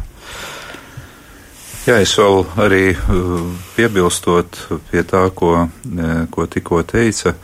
[1.87, 3.45] Jā, es vēl arī uh,
[3.77, 4.57] piebilstot
[4.89, 7.37] pie tā, ko, eh, ko tikko teica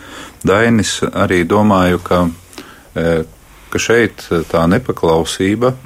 [0.42, 2.24] Dainis, arī domāju, ka,
[2.98, 3.22] eh,
[3.70, 5.76] ka šeit tā nepaklausība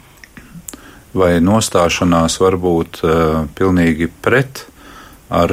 [1.12, 4.64] vai nostāšanās var būt uh, pilnīgi pret
[5.28, 5.52] ar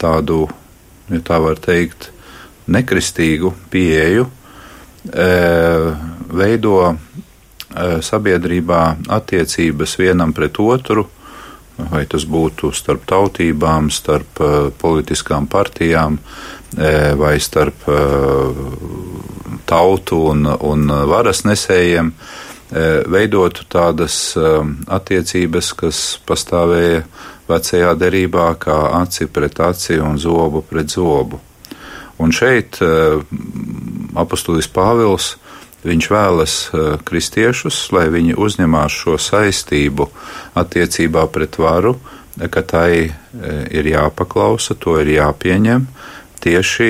[0.00, 0.48] tādu,
[1.10, 2.10] ja tā var teikt,
[2.66, 5.90] nekristīgu pieeju, uh,
[6.32, 6.96] veido uh,
[8.00, 8.80] sabiedrībā
[9.12, 11.08] attiecības vienam pret otru,
[11.90, 16.18] vai tas būtu starp tautībām, starp uh, politiskām partijām,
[16.74, 17.84] vai starp
[19.62, 22.08] tautu un, un varas nesējiem,
[23.14, 24.16] veidotu tādas
[24.90, 27.04] attiecības, kas pastāvēja
[27.48, 31.40] vecajā derībā, kā aci pret aci un zobu pret zobu.
[32.22, 33.22] Un šeit uh,
[34.14, 35.34] apustulis Pāvils
[35.84, 40.06] Viņš vēlas uh, kristiešus, lai viņi uzņemās šo saistību
[40.56, 41.98] attiecībā pret varu,
[42.50, 43.12] ka tai uh,
[43.68, 45.84] ir jāpaklausa, to ir jāpieņem
[46.44, 46.88] tieši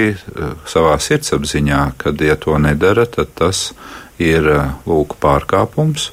[0.67, 3.69] savā sirdsapziņā, kad, ja to nedara, tad tas
[4.19, 4.49] ir
[4.83, 6.09] lūk pārkāpums,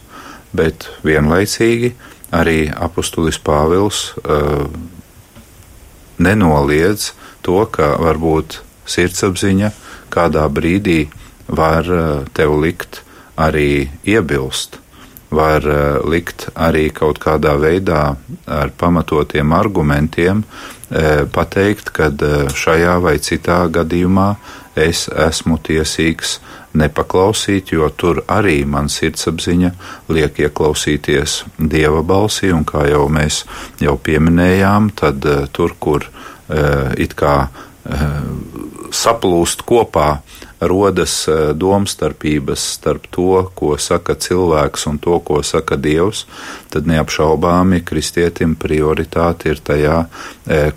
[0.54, 1.96] bet vienlaicīgi
[2.32, 4.12] arī apustulis Pāvils
[6.22, 7.12] nenoliedz
[7.46, 9.72] to, ka varbūt sirdsapziņa
[10.12, 11.06] kādā brīdī
[11.52, 11.88] var
[12.38, 13.02] tev likt
[13.40, 14.78] arī iebilst,
[15.32, 15.66] var
[16.08, 18.04] likt arī kaut kādā veidā
[18.48, 20.44] ar pamatotiem argumentiem
[21.32, 22.12] pateikt, ka
[22.52, 24.34] šajā vai citā gadījumā
[24.76, 26.40] es esmu tiesīgs
[26.78, 29.72] nepaklausīt, jo tur arī man sirdsapziņa
[30.14, 33.44] liek ieklausīties dieva balsī, un kā jau mēs
[33.82, 36.08] jau pieminējām, tad tur, kur
[37.00, 37.36] it kā
[38.92, 40.08] saplūst kopā,
[40.62, 41.26] rodas
[41.58, 46.26] domstarpības starp to, ko saka cilvēks un to, ko saka Dievs,
[46.70, 49.98] tad neapšaubāmi kristietim prioritāte ir tajā,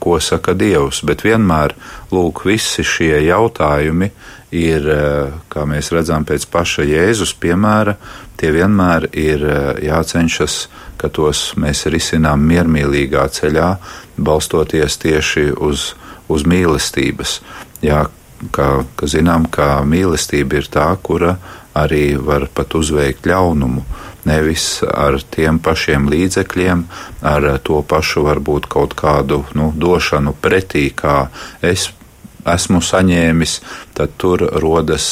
[0.01, 1.03] ko saka Dievs.
[1.05, 1.77] Bet vienmēr,
[2.15, 4.11] lūk, visi šie jautājumi
[4.55, 4.89] ir,
[5.53, 7.97] kā mēs redzam pēc paša Jēzus piemēra,
[8.41, 9.45] tie vienmēr ir
[9.85, 10.59] jācenšas,
[10.97, 13.71] ka tos mēs risinām miermīlīgā ceļā,
[14.17, 15.93] balstoties tieši uz,
[16.33, 17.41] uz mīlestības.
[17.85, 18.07] Jā,
[18.53, 21.37] kā, ka zinām, ka mīlestība ir tā, kura
[21.75, 23.85] arī var pat uzveikt ļaunumu.
[24.25, 26.85] Nevis ar tiem pašiem līdzekļiem,
[27.29, 31.29] ar to pašu varbūt kaut kādu nu, došanu pretī, kā
[31.61, 31.91] es
[32.51, 33.55] esmu saņēmis,
[33.97, 35.07] tad tur rodas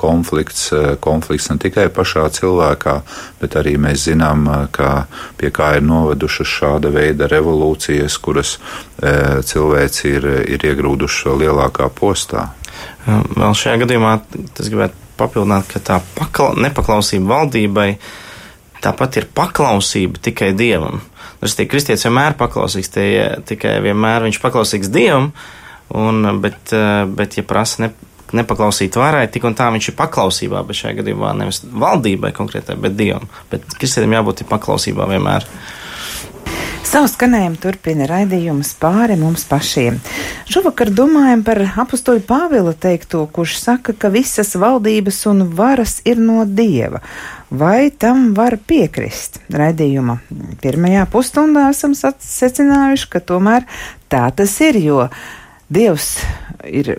[0.00, 0.68] konflikts,
[1.04, 2.96] konflikts ne tikai pašā cilvēkā,
[3.40, 5.06] bet arī mēs zinām, ka
[5.38, 8.56] pie kā ir novedušas šāda veida revolūcijas, kuras
[8.98, 12.48] cilvēci ir, ir iegrūdušas lielākā postā.
[13.06, 14.18] Vēl šajā gadījumā
[14.58, 17.88] es gribētu papildināt, ka tā pakla, nepaklausība valdībai
[18.84, 21.02] tāpat ir paklausība tikai dievam.
[21.40, 23.08] Tas ir kristietis vienmēr paklausīgs, tie,
[23.48, 25.30] tikai vienmēr viņš paklausīgs dievam,
[25.94, 26.74] un, bet,
[27.14, 27.92] bet ja prasa ne,
[28.34, 32.98] nepaklausīt varai, tik un tā viņš ir paklausībā, bet šajā gadījumā nevis valdībai konkrētai, bet
[32.98, 33.30] dievam.
[33.52, 35.46] Bet kristietim jābūt paklausībā vienmēr.
[36.84, 39.96] Savu skanējumu turpina raidījums pāri mums pašiem.
[40.52, 46.44] Šovakar domājam par apakstoļu Pāvila teikto, kurš saka, ka visas valdības un varas ir no
[46.44, 47.00] dieva.
[47.48, 49.40] Vai tam var piekrist?
[49.50, 50.18] Raidījuma
[50.62, 53.64] pirmajā pusstundā esam secinājuši, ka tomēr
[54.12, 55.08] tā tas ir, jo
[55.72, 56.18] Dievs
[56.68, 56.96] ir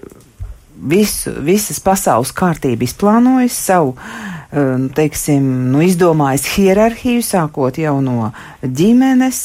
[0.76, 3.96] visu, visas pasaules kārtību izplānojis, savu
[4.56, 8.30] nu, teiksim, nu, izdomājis hierarhiju, sākot jau no
[8.64, 9.42] ģimenes,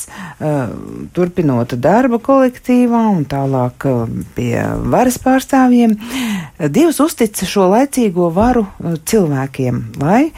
[1.16, 3.88] turpinot darba kolektīvā un tālāk
[4.36, 4.54] pie
[4.92, 5.96] varas pārstāvjiem.
[6.70, 10.30] Dievs uztica šo laicīgo varu cilvēkiem, lai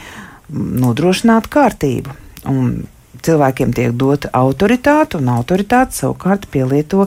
[0.53, 2.19] nodrošinātu kārtību.
[2.51, 2.83] Un
[3.27, 7.07] cilvēkiem tiek dota autoritāte, un autoritāte savukārt pielieto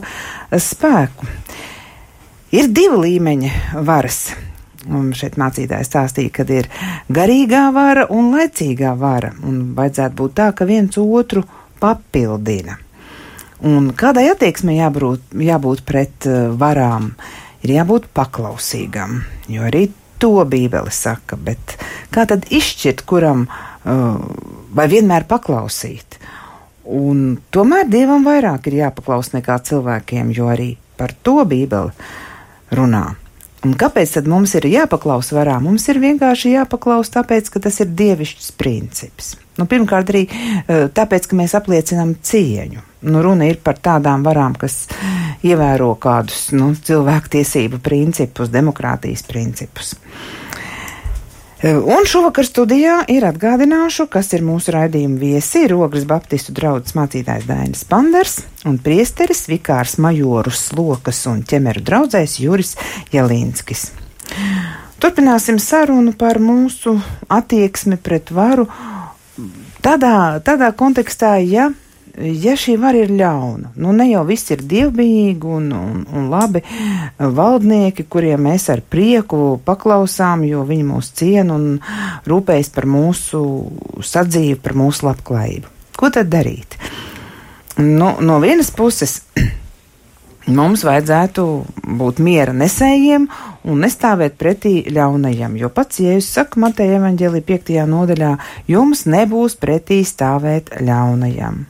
[0.50, 1.28] spēku.
[2.56, 3.52] Ir divi līmeņi
[3.86, 4.30] varas.
[4.86, 6.68] Un šeit mācītājs stāstīja, ka ir
[7.10, 11.42] garīgā vara un laicīgā vara, un vajadzētu būt tā, ka viens otru
[11.82, 12.78] papildina.
[13.66, 17.14] Un kādai attieksmei jābūt, jābūt pret uh, varām?
[17.66, 19.88] Ir jābūt paklausīgam, jo arī
[20.22, 21.74] to Bībele saka, bet
[22.14, 26.18] kā tad izšķirt, kuram uh, vai vienmēr paklausīt?
[26.86, 31.92] Un tomēr Dievam vairāk ir jāpaklaus nekā cilvēkiem, jo arī par to Bībele
[32.74, 33.06] runā.
[33.66, 35.56] Un kāpēc tad mums ir jāpaklaus varā?
[35.62, 39.34] Mums ir vienkārši jāpaklaus tāpēc, ka tas ir dievišķs princips.
[39.56, 40.26] Nu, pirmkārt, arī
[40.68, 42.84] tāpēc, ka mēs apliecinām cieņu.
[43.08, 44.84] Nu, runa ir par tādām varām, kas
[45.46, 49.94] ievēro kādus nu, cilvēktiesību principus, demokrātijas principus.
[51.66, 57.82] Un šovakar studijā ir atgādināšu, kas ir mūsu raidījuma viesi- Rogras Baptistu draugs mācītājs Dainis
[57.82, 62.76] Panders un priesteris Vikārs Majorus Lokas un ķemeru draudzējs Juris
[63.10, 63.90] Jelīnskis.
[65.02, 68.68] Turpināsim sarunu par mūsu attieksmi pret varu
[69.82, 71.72] tādā, tādā kontekstā, ja
[72.16, 76.62] ja šī vara ir ļauna, nu ne jau viss ir dievbijīgi un, un, un labi
[77.18, 81.66] valdnieki, kuriem mēs ar prieku paklausām, jo viņi mūs ciena un
[82.28, 83.42] rūpējas par mūsu
[84.00, 85.74] sadzīvi, par mūsu labklājību.
[85.96, 86.78] Ko tad darīt?
[87.76, 89.20] Nu, no vienas puses
[90.58, 91.46] mums vajadzētu
[92.00, 93.28] būt miera nesējiem
[93.68, 97.78] un nestāvēt pretī ļaunajam, jo pats Jēzus saka Mateja evaņģēlī 5.
[97.92, 98.34] nodaļā,
[98.72, 101.66] jums nebūs pretī stāvēt ļaunajam.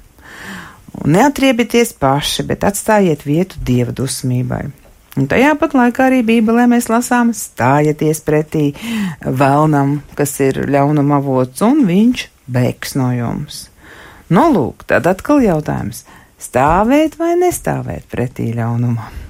[1.06, 4.64] Un neatriebieties paši, bet atstājiet vietu dieva dusmībai.
[5.16, 8.64] Un tajā pat laikā arī Bībelē mēs lasām, stājieties pretī
[9.22, 13.60] vēlnam, kas ir ļaunuma avots, un viņš bēgs no jums.
[14.34, 16.02] Nu, lūk, tad atkal jautājums-
[16.48, 19.22] stāvēt vai nestāvēt pretī ļaunumam?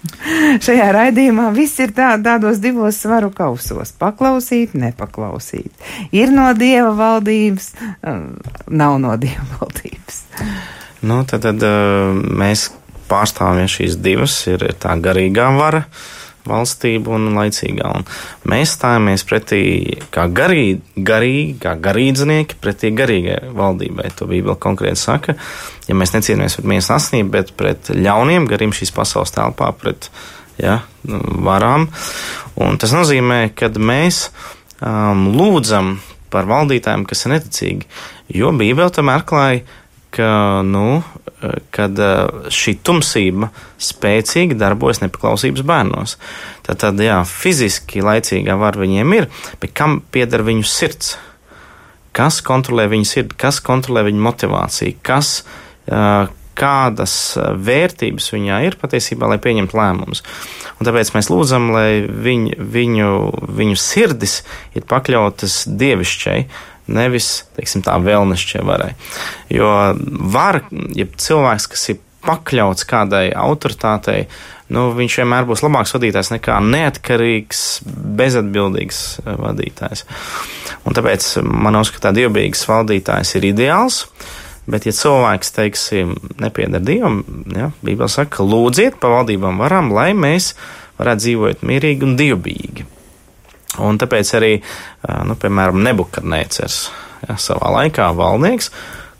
[0.66, 5.70] Šajā raidījumā viss ir tā, tādos divos svaru kausos- paklausīt, nepaklausīt.
[6.10, 7.70] Ir no dieva valdības,
[8.66, 10.24] nav no dieva valdības.
[11.00, 12.68] Nu, tad, tad uh, mēs
[13.10, 14.36] pārstāvjam šīs divas.
[14.50, 15.84] Ir tā garīgā vara,
[16.48, 17.90] valstība un laicīgā.
[18.00, 18.06] Un
[18.50, 19.62] mēs stājamies pretī
[20.14, 24.10] kā garīgi, garīgi, kā garīdznieki pretī garīgai valdībai.
[24.18, 25.36] To Bībele konkrēti saka.
[25.88, 30.10] Ja mēs necīnāmies pret miesu asnību, bet pret ļauniem gariem šīs pasaules telpā, pret
[30.60, 30.80] ja,
[31.48, 31.88] varām.
[32.60, 34.28] Un tas nozīmē, ka mēs
[34.84, 35.98] um, lūdzam
[36.30, 37.88] par valdītājiem, kas ir neticīgi,
[38.38, 39.64] jo Bībele tomēr atklāja,
[40.14, 41.00] ka nu,
[41.74, 42.00] kad
[42.52, 46.16] šī tumsība spēcīgi darbojas nepaklausības bērnos.
[46.66, 49.30] Tad, tad jā, fiziski laicīgā var viņiem ir,
[49.62, 51.14] bet kam pieder viņu sirds?
[52.16, 55.36] Kas kontrolē viņu sirdi, kas kontrolē viņu motivāciju, kas,
[56.60, 60.24] kādas vērtības viņā ir patiesībā, lai pieņemtu lēmumus.
[60.78, 63.12] Un tāpēc mēs lūdzam, lai viņu, viņu,
[63.60, 64.40] viņu sirdis
[64.76, 66.38] ir pakļautas dievišķai,
[66.92, 68.92] nevis teiksim, tā vēlnešķie varai.
[69.52, 69.70] Jo
[70.34, 70.62] var,
[70.96, 74.26] ja cilvēks, kas ir pakļauts kādai autoritātei,
[74.74, 77.64] nu, viņš vienmēr būs labāks vadītājs nekā neatkarīgs,
[78.20, 80.04] bezatbildīgs eh, vadītājs.
[80.84, 84.04] Un tāpēc man uzskatā dievbijīgs valdītājs ir ideāls.
[84.70, 87.22] Bet, ja cilvēks, teiksim, nepieder Dievam,
[87.56, 90.52] ja, Bībele saka, lūdziet pa valdībām varam, lai mēs
[91.00, 92.86] varētu dzīvot mierīgi un dievbijīgi.
[93.78, 94.54] Un tāpēc arī,
[95.28, 96.78] nu, piemēram, Nebukadnēcers
[97.28, 98.72] ja, savā laikā valdnieks,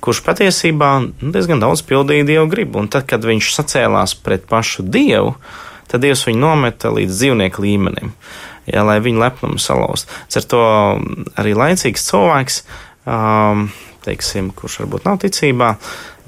[0.02, 2.80] kurš patiesībā nu, diezgan daudz pildīja dievu gribu.
[2.82, 5.36] Un tad, kad viņš sacēlās pret pašu dievu,
[5.90, 8.14] tad dievs viņu nometa līdz dzīvnieku līmenim,
[8.66, 10.10] ja, lai viņu lepnumu salauztu.
[10.10, 10.64] Ar to
[11.38, 12.64] arī laicīgs cilvēks.
[13.10, 13.70] Um,
[14.04, 15.74] teiksim, kurš varbūt nav ticībā,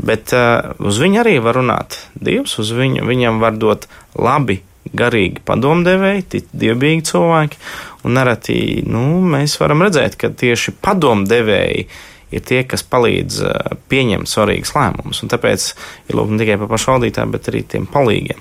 [0.03, 4.61] bet uh, uz viņu arī var runāt Dievs, uz viņu, viņam var dot labi
[4.93, 7.61] garīgi padomdevēji, dievbijīgi cilvēki,
[8.07, 11.87] un nereti nu, mēs varam redzēt, ka tieši padomdevēji
[12.33, 15.23] ir tie, kas palīdz uh, pieņemt svarīgus lēmumus.
[15.31, 15.67] Tāpēc
[16.09, 18.41] ir lūk ne tikai par pašvaldītājiem, bet arī tiem palīgiem.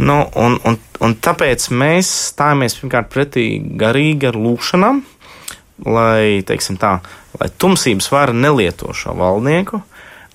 [0.00, 3.46] Nu, un, un, un tāpēc mēs stājamies pirmkārt pretī
[3.78, 5.02] garīgi ar lūkšanām,
[5.92, 6.96] lai, teiksim tā,
[7.36, 9.82] lai tumsības vara nelieto šo valdnieku,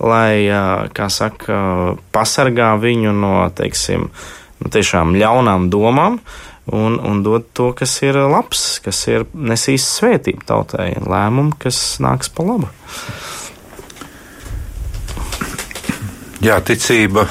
[0.06, 1.58] lai, uh, kā saka,
[2.14, 4.08] pasargā viņu no, teiksim,
[4.62, 6.22] nu, tiešām ļaunām domām.
[6.72, 12.32] Un, un dod to, kas ir labs, kas ir nesīs svētību tautai, lēmumu, kas nāks
[12.34, 12.72] pa labu.
[16.41, 17.28] Jā, ticība,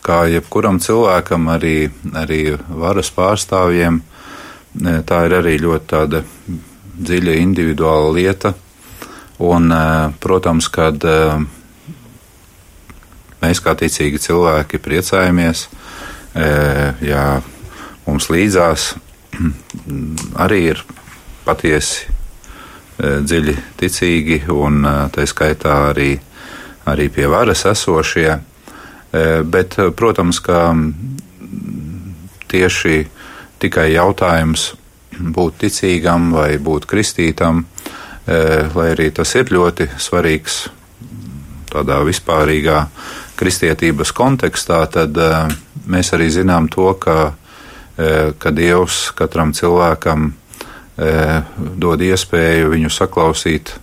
[0.00, 4.00] kā jebkuram cilvēkam, arī, arī varas pārstāvjiem,
[5.04, 6.22] tā ir arī ļoti tāda
[7.00, 8.54] dziļa individuāla lieta.
[9.40, 9.72] Un,
[10.20, 11.04] protams, kad
[13.40, 15.66] mēs kā ticīgi cilvēki priecājamies,
[17.04, 17.24] ja
[18.06, 18.94] mums līdzās
[20.44, 20.82] arī ir
[21.44, 22.18] patiesi
[23.00, 26.12] dziļi ticīgi un tā skaitā arī,
[26.90, 28.34] arī pie varas esošie.
[29.50, 30.68] Bet, protams, ka
[32.50, 32.98] tieši
[33.62, 34.74] tikai jautājums
[35.18, 37.64] būt ticīgam vai būt kristītam,
[38.26, 40.60] lai arī tas ir ļoti svarīgs
[41.70, 42.84] tādā vispārīgā
[43.40, 45.16] kristietības kontekstā, tad
[45.90, 47.32] mēs arī zinām to, ka,
[48.38, 50.32] ka Dievs katram cilvēkam
[51.80, 53.74] dod iespēju viņu saklausīt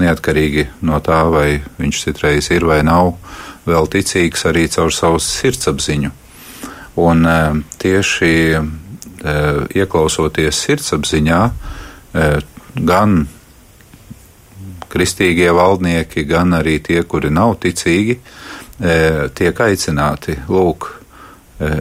[0.00, 3.14] neatkarīgi no tā, vai viņš citreiz ir vai nav
[3.66, 6.10] vēl ticīgs arī caur savu sirdsapziņu.
[7.04, 7.26] Un
[7.82, 8.32] tieši
[9.74, 11.40] ieklausoties sirdsapziņā,
[12.90, 13.16] gan
[14.94, 18.18] kristīgie valdnieki, gan arī tie, kuri nav ticīgi,
[19.34, 20.90] tiek aicināti lūk,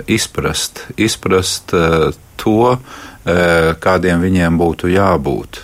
[0.07, 1.73] izprast, izprast
[2.39, 2.77] to,
[3.83, 5.61] kādiem viņiem būtu jābūt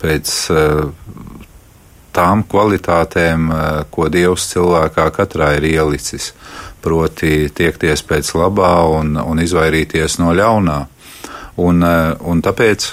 [0.00, 0.32] pēc
[2.16, 3.50] tām kvalitātēm,
[3.92, 6.32] ko Dievs cilvēkā katrā ir ielicis,
[6.80, 10.78] proti tiekties pēc labā un, un izvairīties no ļaunā.
[11.60, 12.88] Un, un tāpēc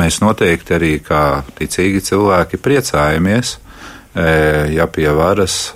[0.00, 3.56] mēs noteikti arī kā ticīgi cilvēki priecājamies,
[4.76, 5.72] ja pie varas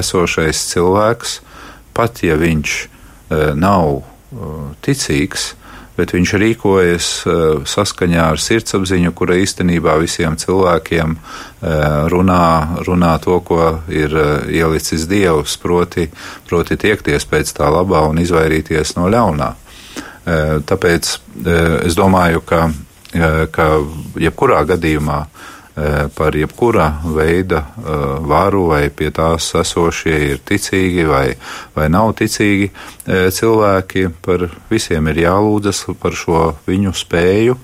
[0.00, 1.40] esošais cilvēks,
[1.94, 2.78] pat ja viņš
[3.58, 4.02] nav
[4.84, 5.52] ticīgs,
[5.94, 7.08] bet viņš rīkojas
[7.70, 11.14] saskaņā ar sirdsapziņu, kura īstenībā visiem cilvēkiem
[12.10, 12.46] runā,
[12.86, 14.16] runā to, ko ir
[14.50, 16.08] ielicis Dievs, proti,
[16.48, 19.52] proti tiekties pēc tā labā un izvairīties no ļaunā.
[20.66, 21.14] Tāpēc
[21.86, 22.66] es domāju, ka,
[23.54, 23.70] ka
[24.18, 25.20] jebkurā gadījumā
[26.14, 26.84] par jebkura
[27.16, 27.64] veida
[28.22, 31.24] varu vai pie tās esošie ir ticīgi vai,
[31.74, 32.70] vai nav ticīgi
[33.34, 37.58] cilvēki, par visiem ir jālūdzas par šo viņu spēju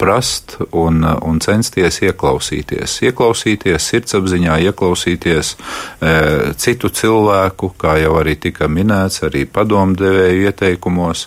[0.00, 2.94] prast un, un censties ieklausīties.
[3.04, 6.12] Ieklausīties sirdsapziņā, ieklausīties e,
[6.56, 11.26] citu cilvēku, kā jau arī tika minēts, arī padomdevēju ieteikumos,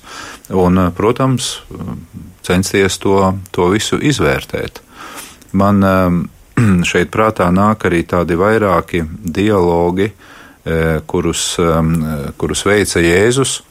[0.58, 1.52] un, protams,
[2.44, 4.82] censties to, to visu izvērtēt.
[5.54, 5.96] Man e,
[6.90, 11.72] šeit prātā nāk arī tādi vairāki dialogi, e, kurus, e,
[12.38, 13.62] kurus veica Jēzus,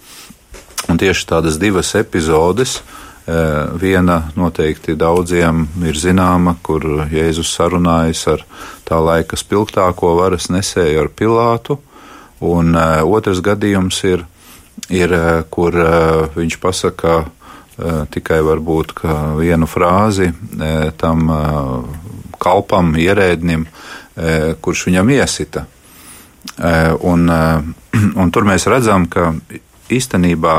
[0.91, 2.81] un tieši tādas divas epizodes,
[3.27, 8.41] Eh, viena noteikti daudziem ir zināma, kur Jēzus sarunājas ar
[8.83, 11.77] tā laika spilgtāko varas nesēju ar Pilātu,
[12.43, 14.25] un eh, otrs gadījums ir,
[14.91, 15.79] ir eh, kur
[16.35, 17.21] viņš pasaka
[18.13, 18.95] tikai varbūt
[19.39, 20.31] vienu frāzi
[21.01, 21.31] tam
[22.43, 23.67] kalpam, ierēdnim,
[24.63, 25.65] kurš viņam iesita.
[27.13, 27.31] Un,
[28.21, 29.33] un tur mēs redzam, ka
[29.93, 30.57] īstenībā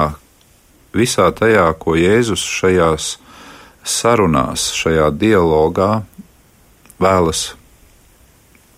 [0.93, 3.17] visā tajā, ko Jēzus šajās
[3.83, 6.03] sarunās, šajā dialogā
[7.01, 7.53] vēlas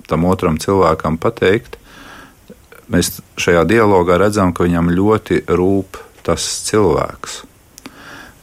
[0.09, 1.77] tam otram cilvēkam pateikt,
[2.91, 7.43] mēs šajā dialogā redzam, ka viņam ļoti rūp tas cilvēks.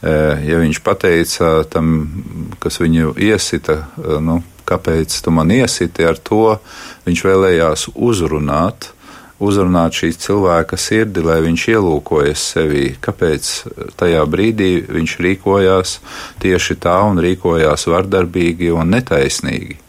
[0.03, 0.15] E,
[0.49, 1.93] ja viņš pateica tam,
[2.59, 6.57] kas viņu iesita, e, nu, kāpēc tu man iesiti ar to,
[7.07, 8.91] viņš vēlējās uzrunāt
[9.43, 13.49] uzrunāt šīs cilvēka sirdi, lai viņš ielūkojas sevī, kāpēc
[13.99, 15.97] tajā brīdī viņš rīkojās
[16.43, 19.79] tieši tā un rīkojās vardarbīgi un netaisnīgi.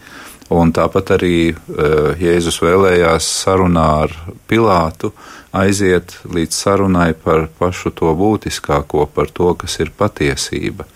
[0.54, 4.12] Un tāpat arī uh, Jēzus vēlējās sarunā ar
[4.48, 5.14] Pilātu
[5.55, 10.86] aiziet līdz sarunai par pašu to būtiskāko, par to, kas ir patiesība.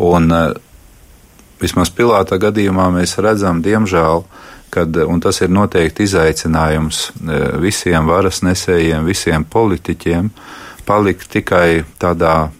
[0.00, 0.52] Un uh,
[1.60, 4.24] vismaz Pilāta gadījumā mēs redzam, diemžēl,
[4.70, 10.30] kad, un tas ir noteikti izaicinājums e, visiem varas nesējiem, visiem politiķiem,
[10.86, 12.50] palikt tikai tādā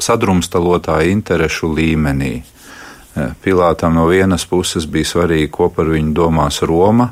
[0.00, 2.32] sadrumstalotā interešu līmenī.
[2.40, 7.10] E, Pilātam no vienas puses bija svarīgi, ko par viņu domās Roma.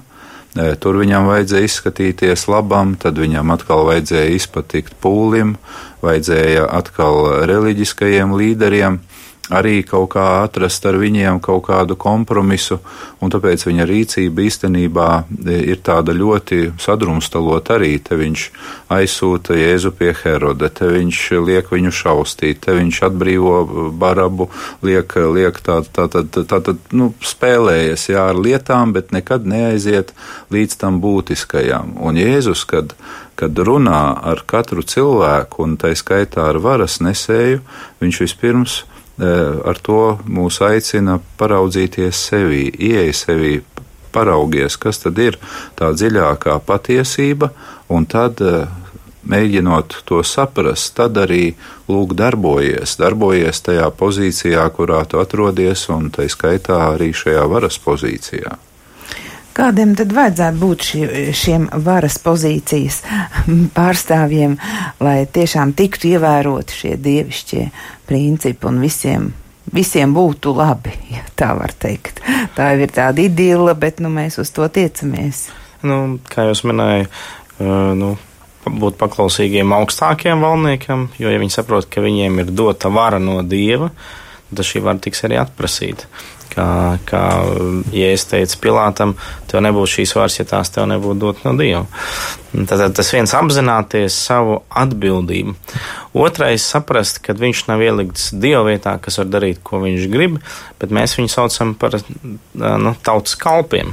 [0.82, 5.54] Tur viņam vajadzēja izskatīties labam, tad viņam atkal vajadzēja izpatikt pūlim,
[6.02, 8.98] vajadzēja atkal reliģiskajiem līderiem
[9.54, 12.78] arī kaut kā atrast ar viņiem kaut kādu kompromisu,
[13.24, 15.08] un tāpēc viņa rīcība īstenībā
[15.48, 17.96] ir tāda ļoti sadrumstalot arī.
[18.04, 18.44] Te viņš
[18.94, 23.54] aizsūta Jēzu pie Herode, te viņš liek viņu šaustīt, te viņš atbrīvo
[23.98, 24.50] barabu,
[24.84, 29.48] liek, liek tā, tā, tā, tā, tā, tā nu, spēlējas jā, ar lietām, bet nekad
[29.48, 30.12] neaiziet
[30.52, 31.96] līdz tam būtiskajam.
[32.04, 32.94] Un Jēzus, kad
[33.38, 37.60] kad runā ar katru cilvēku, un tā skaitā ar varas nesēju,
[38.02, 43.56] viņš vispirms Eh, ar to mūs aicina paraudzīties sevī, ieeja sevī,
[44.12, 45.38] paraugies, kas tad ir
[45.78, 47.50] tā dziļākā patiesība,
[47.92, 48.68] un tad eh,
[49.28, 51.52] mēģinot to saprast, tad arī
[51.90, 58.56] lūk, darbojies, darbojies tajā pozīcijā, kurā tu atrodies, un tai skaitā arī šajā varas pozīcijā.
[59.58, 63.00] Kādiem tad vajadzētu būt šie, šiem varas pozīcijas
[63.76, 64.54] pārstāvjiem,
[65.02, 67.64] lai tiešām tiktu ievēroti šie dievišķie
[68.06, 69.26] principi un visiem,
[69.74, 72.22] visiem būtu labi, ja tā var teikt.
[72.54, 75.48] Tā jau ir tāda idila, bet nu, mēs uz to tiecamies.
[75.82, 77.10] Nu, kā jūs minējāt,
[77.98, 78.14] nu,
[78.78, 83.90] būt paklausīgiem augstākiem valdniekam, jo, ja viņi saprot, ka viņiem ir dota vara no dieva,
[84.54, 86.06] tad šī vara tiks arī atprasīta.
[86.48, 87.22] Kā, kā
[87.92, 89.12] ja es teicu Pilātam,
[89.50, 91.84] tev nebūtu šīs vārds, ja tās tev nebūtu dot no Dieva.
[92.70, 95.54] Tad tas viens apzināties savu atbildību.
[96.18, 100.38] Otrais saprast, ka viņš nav ielikts Dieva vietā, kas var darīt, ko viņš grib,
[100.80, 101.98] bet mēs viņu saucam par
[102.56, 103.92] nu, tautas kalpiem,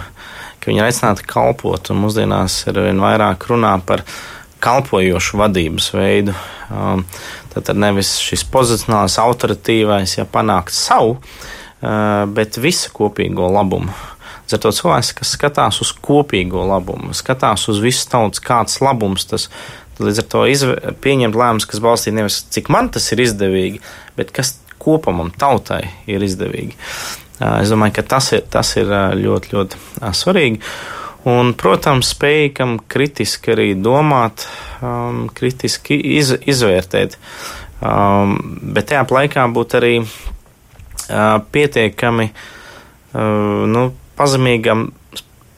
[0.63, 4.05] ka viņi ir aicināti kalpot, mūsdienās ir vien vairāk runā par
[4.63, 6.33] kalpojošu vadības veidu.
[7.55, 11.19] Tad nevis šis pozicionāls, autoritīvais, ja panākt savu,
[12.35, 13.93] bet visu kopīgo labumu.
[14.45, 19.49] Ar to cilvēks, kas skatās uz kopīgo labumu, skatās uz visu tautas, kāds labums tas
[19.99, 23.81] līdz ar to izve, pieņemt lēmumus, kas balstīti nevis cik man tas ir izdevīgi,
[24.17, 26.75] bet kas kopumam tautai ir izdevīgi.
[27.39, 29.81] Eh, es domāju, ka tas ir, tas ir eh, ļoti, ļoti
[30.15, 30.61] svarīgi.
[31.25, 34.43] Un, protams, spējīgam kritiski arī domāt,
[34.85, 37.15] um, kritiski iz, izvērtēt,
[37.81, 38.35] um,
[38.75, 39.93] bet tajā laikā būt arī
[41.51, 42.29] pietiekami
[43.15, 43.85] nu,
[44.19, 44.89] pazemīgam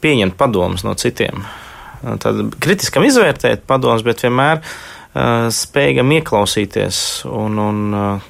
[0.04, 1.46] pieņemt padomus no citiem.
[2.22, 4.62] Tad kritiskam izvērtēt padomus, bet vienmēr
[5.54, 7.00] spējam ieklausīties.
[7.32, 7.80] Un, un,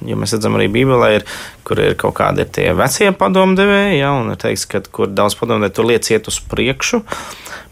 [0.08, 1.26] ja mēs redzam, arī Bībelē, ir,
[1.66, 5.36] kur ir kaut kādi ir tie vecie padomdevēji, ja, un ir teikts, ka kur daudz
[5.40, 7.02] padomdevēji, tur liec iet uz priekšu,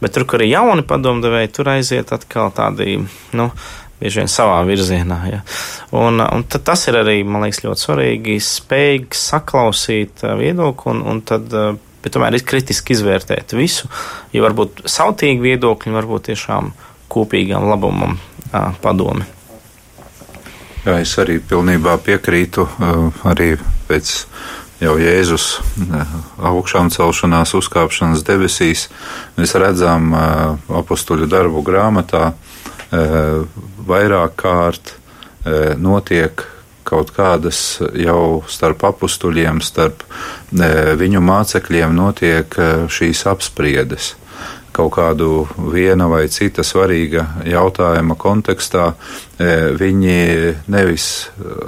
[0.03, 2.99] bet tur, kur ir jauni padomdevēji, tur aiziet atkal tādi,
[3.37, 3.49] nu,
[4.01, 5.19] bieži vien savā virzienā.
[5.31, 5.43] Ja.
[5.97, 11.23] Un, un tas ir arī, man liekas, ļoti svarīgi, spējīgi saklausīt uh, viedokli un, un
[11.27, 11.53] tad.
[11.53, 11.77] Uh,
[12.07, 13.89] bet tomēr ir kritiski izvērtēt visu,
[14.31, 16.69] jo varbūt sautīgi viedokļi, varbūt tiešām
[17.11, 19.27] kopīgam labumam uh, padomi.
[20.87, 22.63] Jā, es arī pilnībā piekrītu.
[23.27, 23.57] Arī
[23.89, 24.13] pēc
[24.79, 25.47] jau Jēzus
[26.39, 28.87] augšām celšanās, uzkāpšanas debesīs,
[29.35, 32.29] mēs redzam apakstuļu darbu grāmatā,
[33.87, 34.95] vairāk kārt
[35.79, 36.45] notiek
[36.87, 40.05] kaut kādas jau starp apstuļiem, starp
[41.01, 42.55] viņu mācekļiem notiek
[42.93, 44.15] šīs apspriedes
[44.77, 50.17] kaut kādu viena vai cita svarīga jautājuma kontekstā, e, viņi
[50.73, 51.07] nevis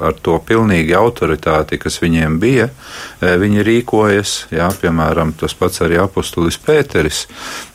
[0.04, 6.00] ar to pilnīgi autoritāti, kas viņiem bija, e, viņi rīkojas, jā, piemēram, tas pats arī
[6.02, 7.24] apustulis Pēteris,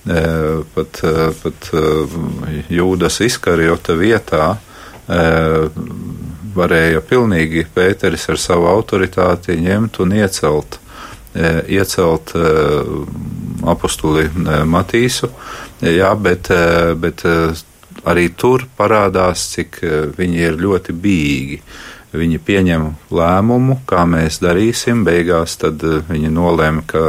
[0.05, 0.21] e,
[0.75, 1.01] pat,
[1.41, 1.71] pat
[2.73, 4.53] Jūdas izkariota vietā
[6.53, 10.79] varēja pilnīgi Pēteris ar savu autoritāti ņemt un iecelt
[11.33, 12.29] iecelt
[13.71, 14.27] apustuli
[14.65, 15.29] Matīsu,
[15.83, 16.49] jā, bet,
[16.99, 17.23] bet
[18.09, 19.79] arī tur parādās, cik
[20.17, 21.59] viņi ir ļoti bīgi.
[22.13, 25.01] Viņi pieņem lēmumu, kā mēs darīsim.
[25.07, 27.01] Beigās eh, viņi nolēma, ka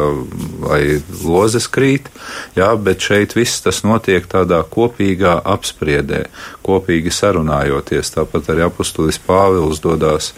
[0.64, 2.08] lai lozes krīt,
[2.56, 6.22] jā, bet šeit viss tas notiek tādā kopīgā apspriedē,
[6.64, 8.14] kopīgi sarunājoties.
[8.16, 10.30] Tāpat arī apustulis Pāvils dodās,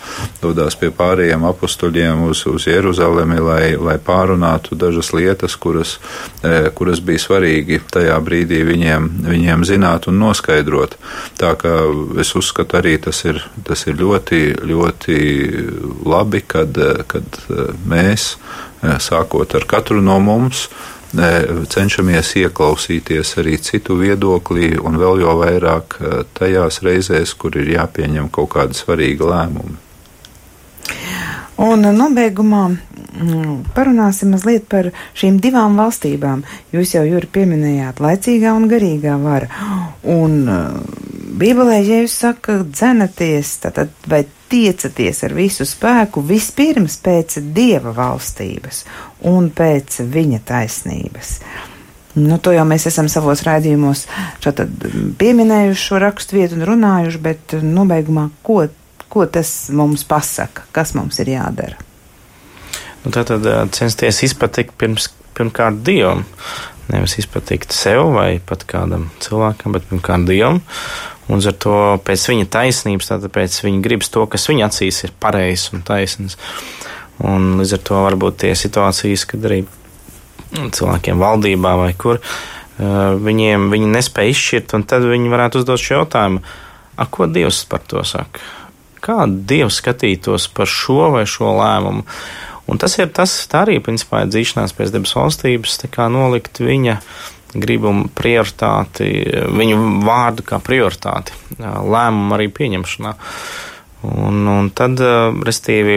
[0.42, 6.00] dodās pie pārējiem apustuļiem uz, uz Jeruzalemi, lai, lai pārunātu dažas lietas, kuras,
[6.42, 10.98] eh, kuras bija svarīgi tajā brīdī viņiem, viņiem zināt un noskaidrot.
[11.38, 11.78] Tā kā
[12.18, 15.16] es uzskatu arī tas ir, tas ir ļoti ļoti
[16.06, 16.78] labi, kad,
[17.10, 17.40] kad
[17.88, 18.34] mēs,
[18.82, 20.66] sākot ar katru no mums,
[21.72, 25.98] cenšamies ieklausīties arī citu viedoklī, un vēl jau vairāk
[26.36, 29.82] tajās reizēs, kur ir jāpieņem kaut kādi svarīgi lēmumi.
[31.56, 36.42] Un nobeigumā mm, parunāsim mazliet par šīm divām valstībām.
[36.74, 39.48] Jūs jau jūri pieminējāt laicīgā un garīgā vara.
[40.04, 40.36] Un
[41.36, 48.84] Bībelē, ja jūs saka, dzenaties, tad vai tiecaties ar visu spēku vispirms pēc Dieva valstības
[49.30, 51.32] un pēc Viņa taisnības.
[52.16, 54.06] Nu, to jau mēs esam savos raidījumos
[55.20, 58.62] pieminējuši šo rakstu vietu un runājuši, bet nobeigumā, ko,
[59.12, 61.76] ko tas mums pasaka, kas mums ir jādara?
[63.04, 63.44] Nu, tā tad
[63.76, 66.24] censties izpatikt pirms, pirmkārt Dievam.
[66.86, 70.62] Nevis izpatikt sev vai pat kādam cilvēkam, bet pirmkārt Dievam.
[71.26, 75.14] Un ar to pēc viņa taisnības, tātad pēc viņa gribas to, kas viņa acīs ir
[75.22, 76.38] pareizs un taisnīgs.
[77.26, 79.64] Un līdz ar to varbūt tie situācijas, kad arī
[80.52, 82.20] cilvēkiem valdībā vai kur
[82.76, 86.42] viņiem viņi nespēja izšķirt, un tad viņi varētu uzdot šo jautājumu,
[86.96, 88.42] a, ko Dievs par to saka?
[89.04, 92.04] Kā Dievs skatītos par šo vai šo lēmumu?
[92.66, 96.60] Un tas ir tas, tā arī, principā, ir dzīšanās pēc debesu valstības, tā kā nolikt
[96.60, 96.98] viņa
[97.62, 99.08] gribumu prioritāti,
[99.56, 103.14] viņu vārdu kā prioritāti lēmumu arī pieņemšanā.
[104.06, 105.00] Un, un tad,
[105.46, 105.96] restīvi,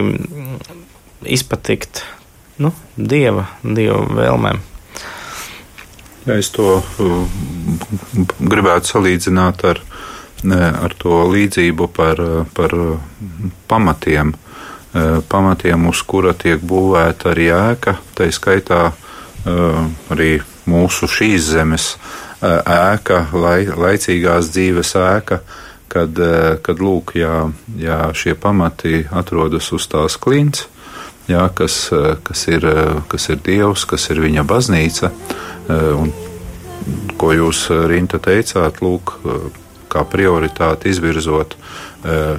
[1.29, 2.03] izpatikt
[2.63, 4.61] nu, dieva, dieva vēlmēm.
[6.27, 6.81] Ja es to
[8.39, 9.81] gribētu salīdzināt ar,
[10.53, 12.21] ar to līdzību par,
[12.55, 12.75] par
[13.71, 14.33] pamatiem,
[15.31, 18.89] pamatiem, uz kura tiek būvēta arī ēka, tā skaitā
[19.45, 21.93] arī mūsu šīs zemes
[22.41, 25.41] ēka, lai, laicīgās dzīves ēka,
[25.89, 26.19] kad,
[26.63, 30.67] kad lūk, jā, jā, šie pamati atrodas uz tās klints,
[31.29, 31.89] jā, kas,
[32.23, 32.65] kas, ir,
[33.09, 35.11] kas ir Dievs, kas ir viņa baznīca,
[35.69, 36.13] un
[37.19, 39.17] ko jūs, Rinta, teicāt, lūk,
[39.89, 41.57] kā prioritāti izvirzot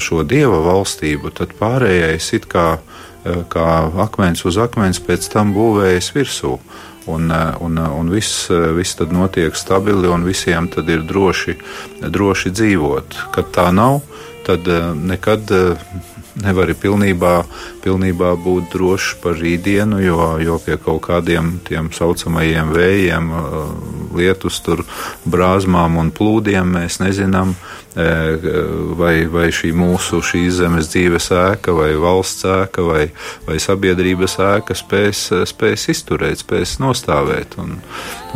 [0.00, 2.78] šo Dieva valstību, tad pārējais it kā,
[3.52, 3.66] kā
[4.00, 6.54] akmens uz akmens pēc tam būvējas virsū
[7.04, 11.02] un, eh, un, eh, un viss, eh, viss tad notiek stabili un visiem tad ir
[11.02, 11.56] droši,
[12.00, 13.18] droši dzīvot.
[13.32, 14.00] Kad tā nav,
[14.44, 15.50] tad nekad
[16.40, 17.44] nevari pilnībā,
[17.84, 23.28] pilnībā būt drošs par rītdienu, jo, jo pie kaut kādiem tiem saucamajiem vējiem,
[24.16, 24.62] lietus,
[25.26, 27.54] brāzmām un plūdiem mēs nezinām,
[27.94, 33.08] vai, vai šī mūsu šīs zemes dzīves ēka, vai valsts ēka, vai,
[33.48, 37.58] vai sabiedrības ēka spēs, spēs izturēt, spēs nostāvēt.
[37.62, 37.76] Un,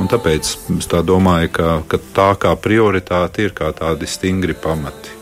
[0.00, 5.14] un tāpēc es tā domāju, ka, ka tā kā prioritāte ir kā tādi stingri pamati.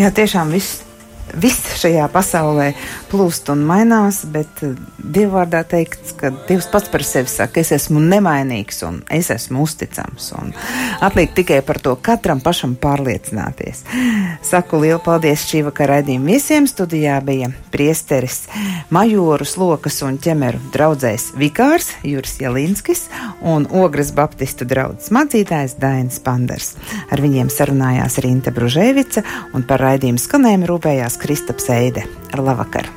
[0.00, 0.89] Jā, tiešām viss
[1.34, 2.72] viss šajā pasaulē
[3.10, 8.02] plūst un mainās, bet eh, Dievvvārdā teikts, ka Dievs pats par sevi saka, es esmu
[8.04, 10.30] nemainīgs un es esmu uzticams.
[10.38, 10.52] Un
[11.02, 13.82] atliek tikai par to katram pašam pārliecināties.
[14.46, 16.68] Saku lielu paldies šī vakara raidījuma viesiem.
[16.70, 18.44] Studijā bija priesteris
[18.94, 23.06] Majoru Slokas un ķemeru draudzējs Vikārs Juris Jelinskis
[23.42, 26.74] un Ogres Baptistu draudzes mācītājs Dainis Panders.
[27.10, 29.24] Ar viņiem sarunājās Rīta Bružēvica
[29.56, 32.06] un par raidījumu skanējumu rūpējās Kristaps Eide.
[32.32, 32.88] Ar labvakar!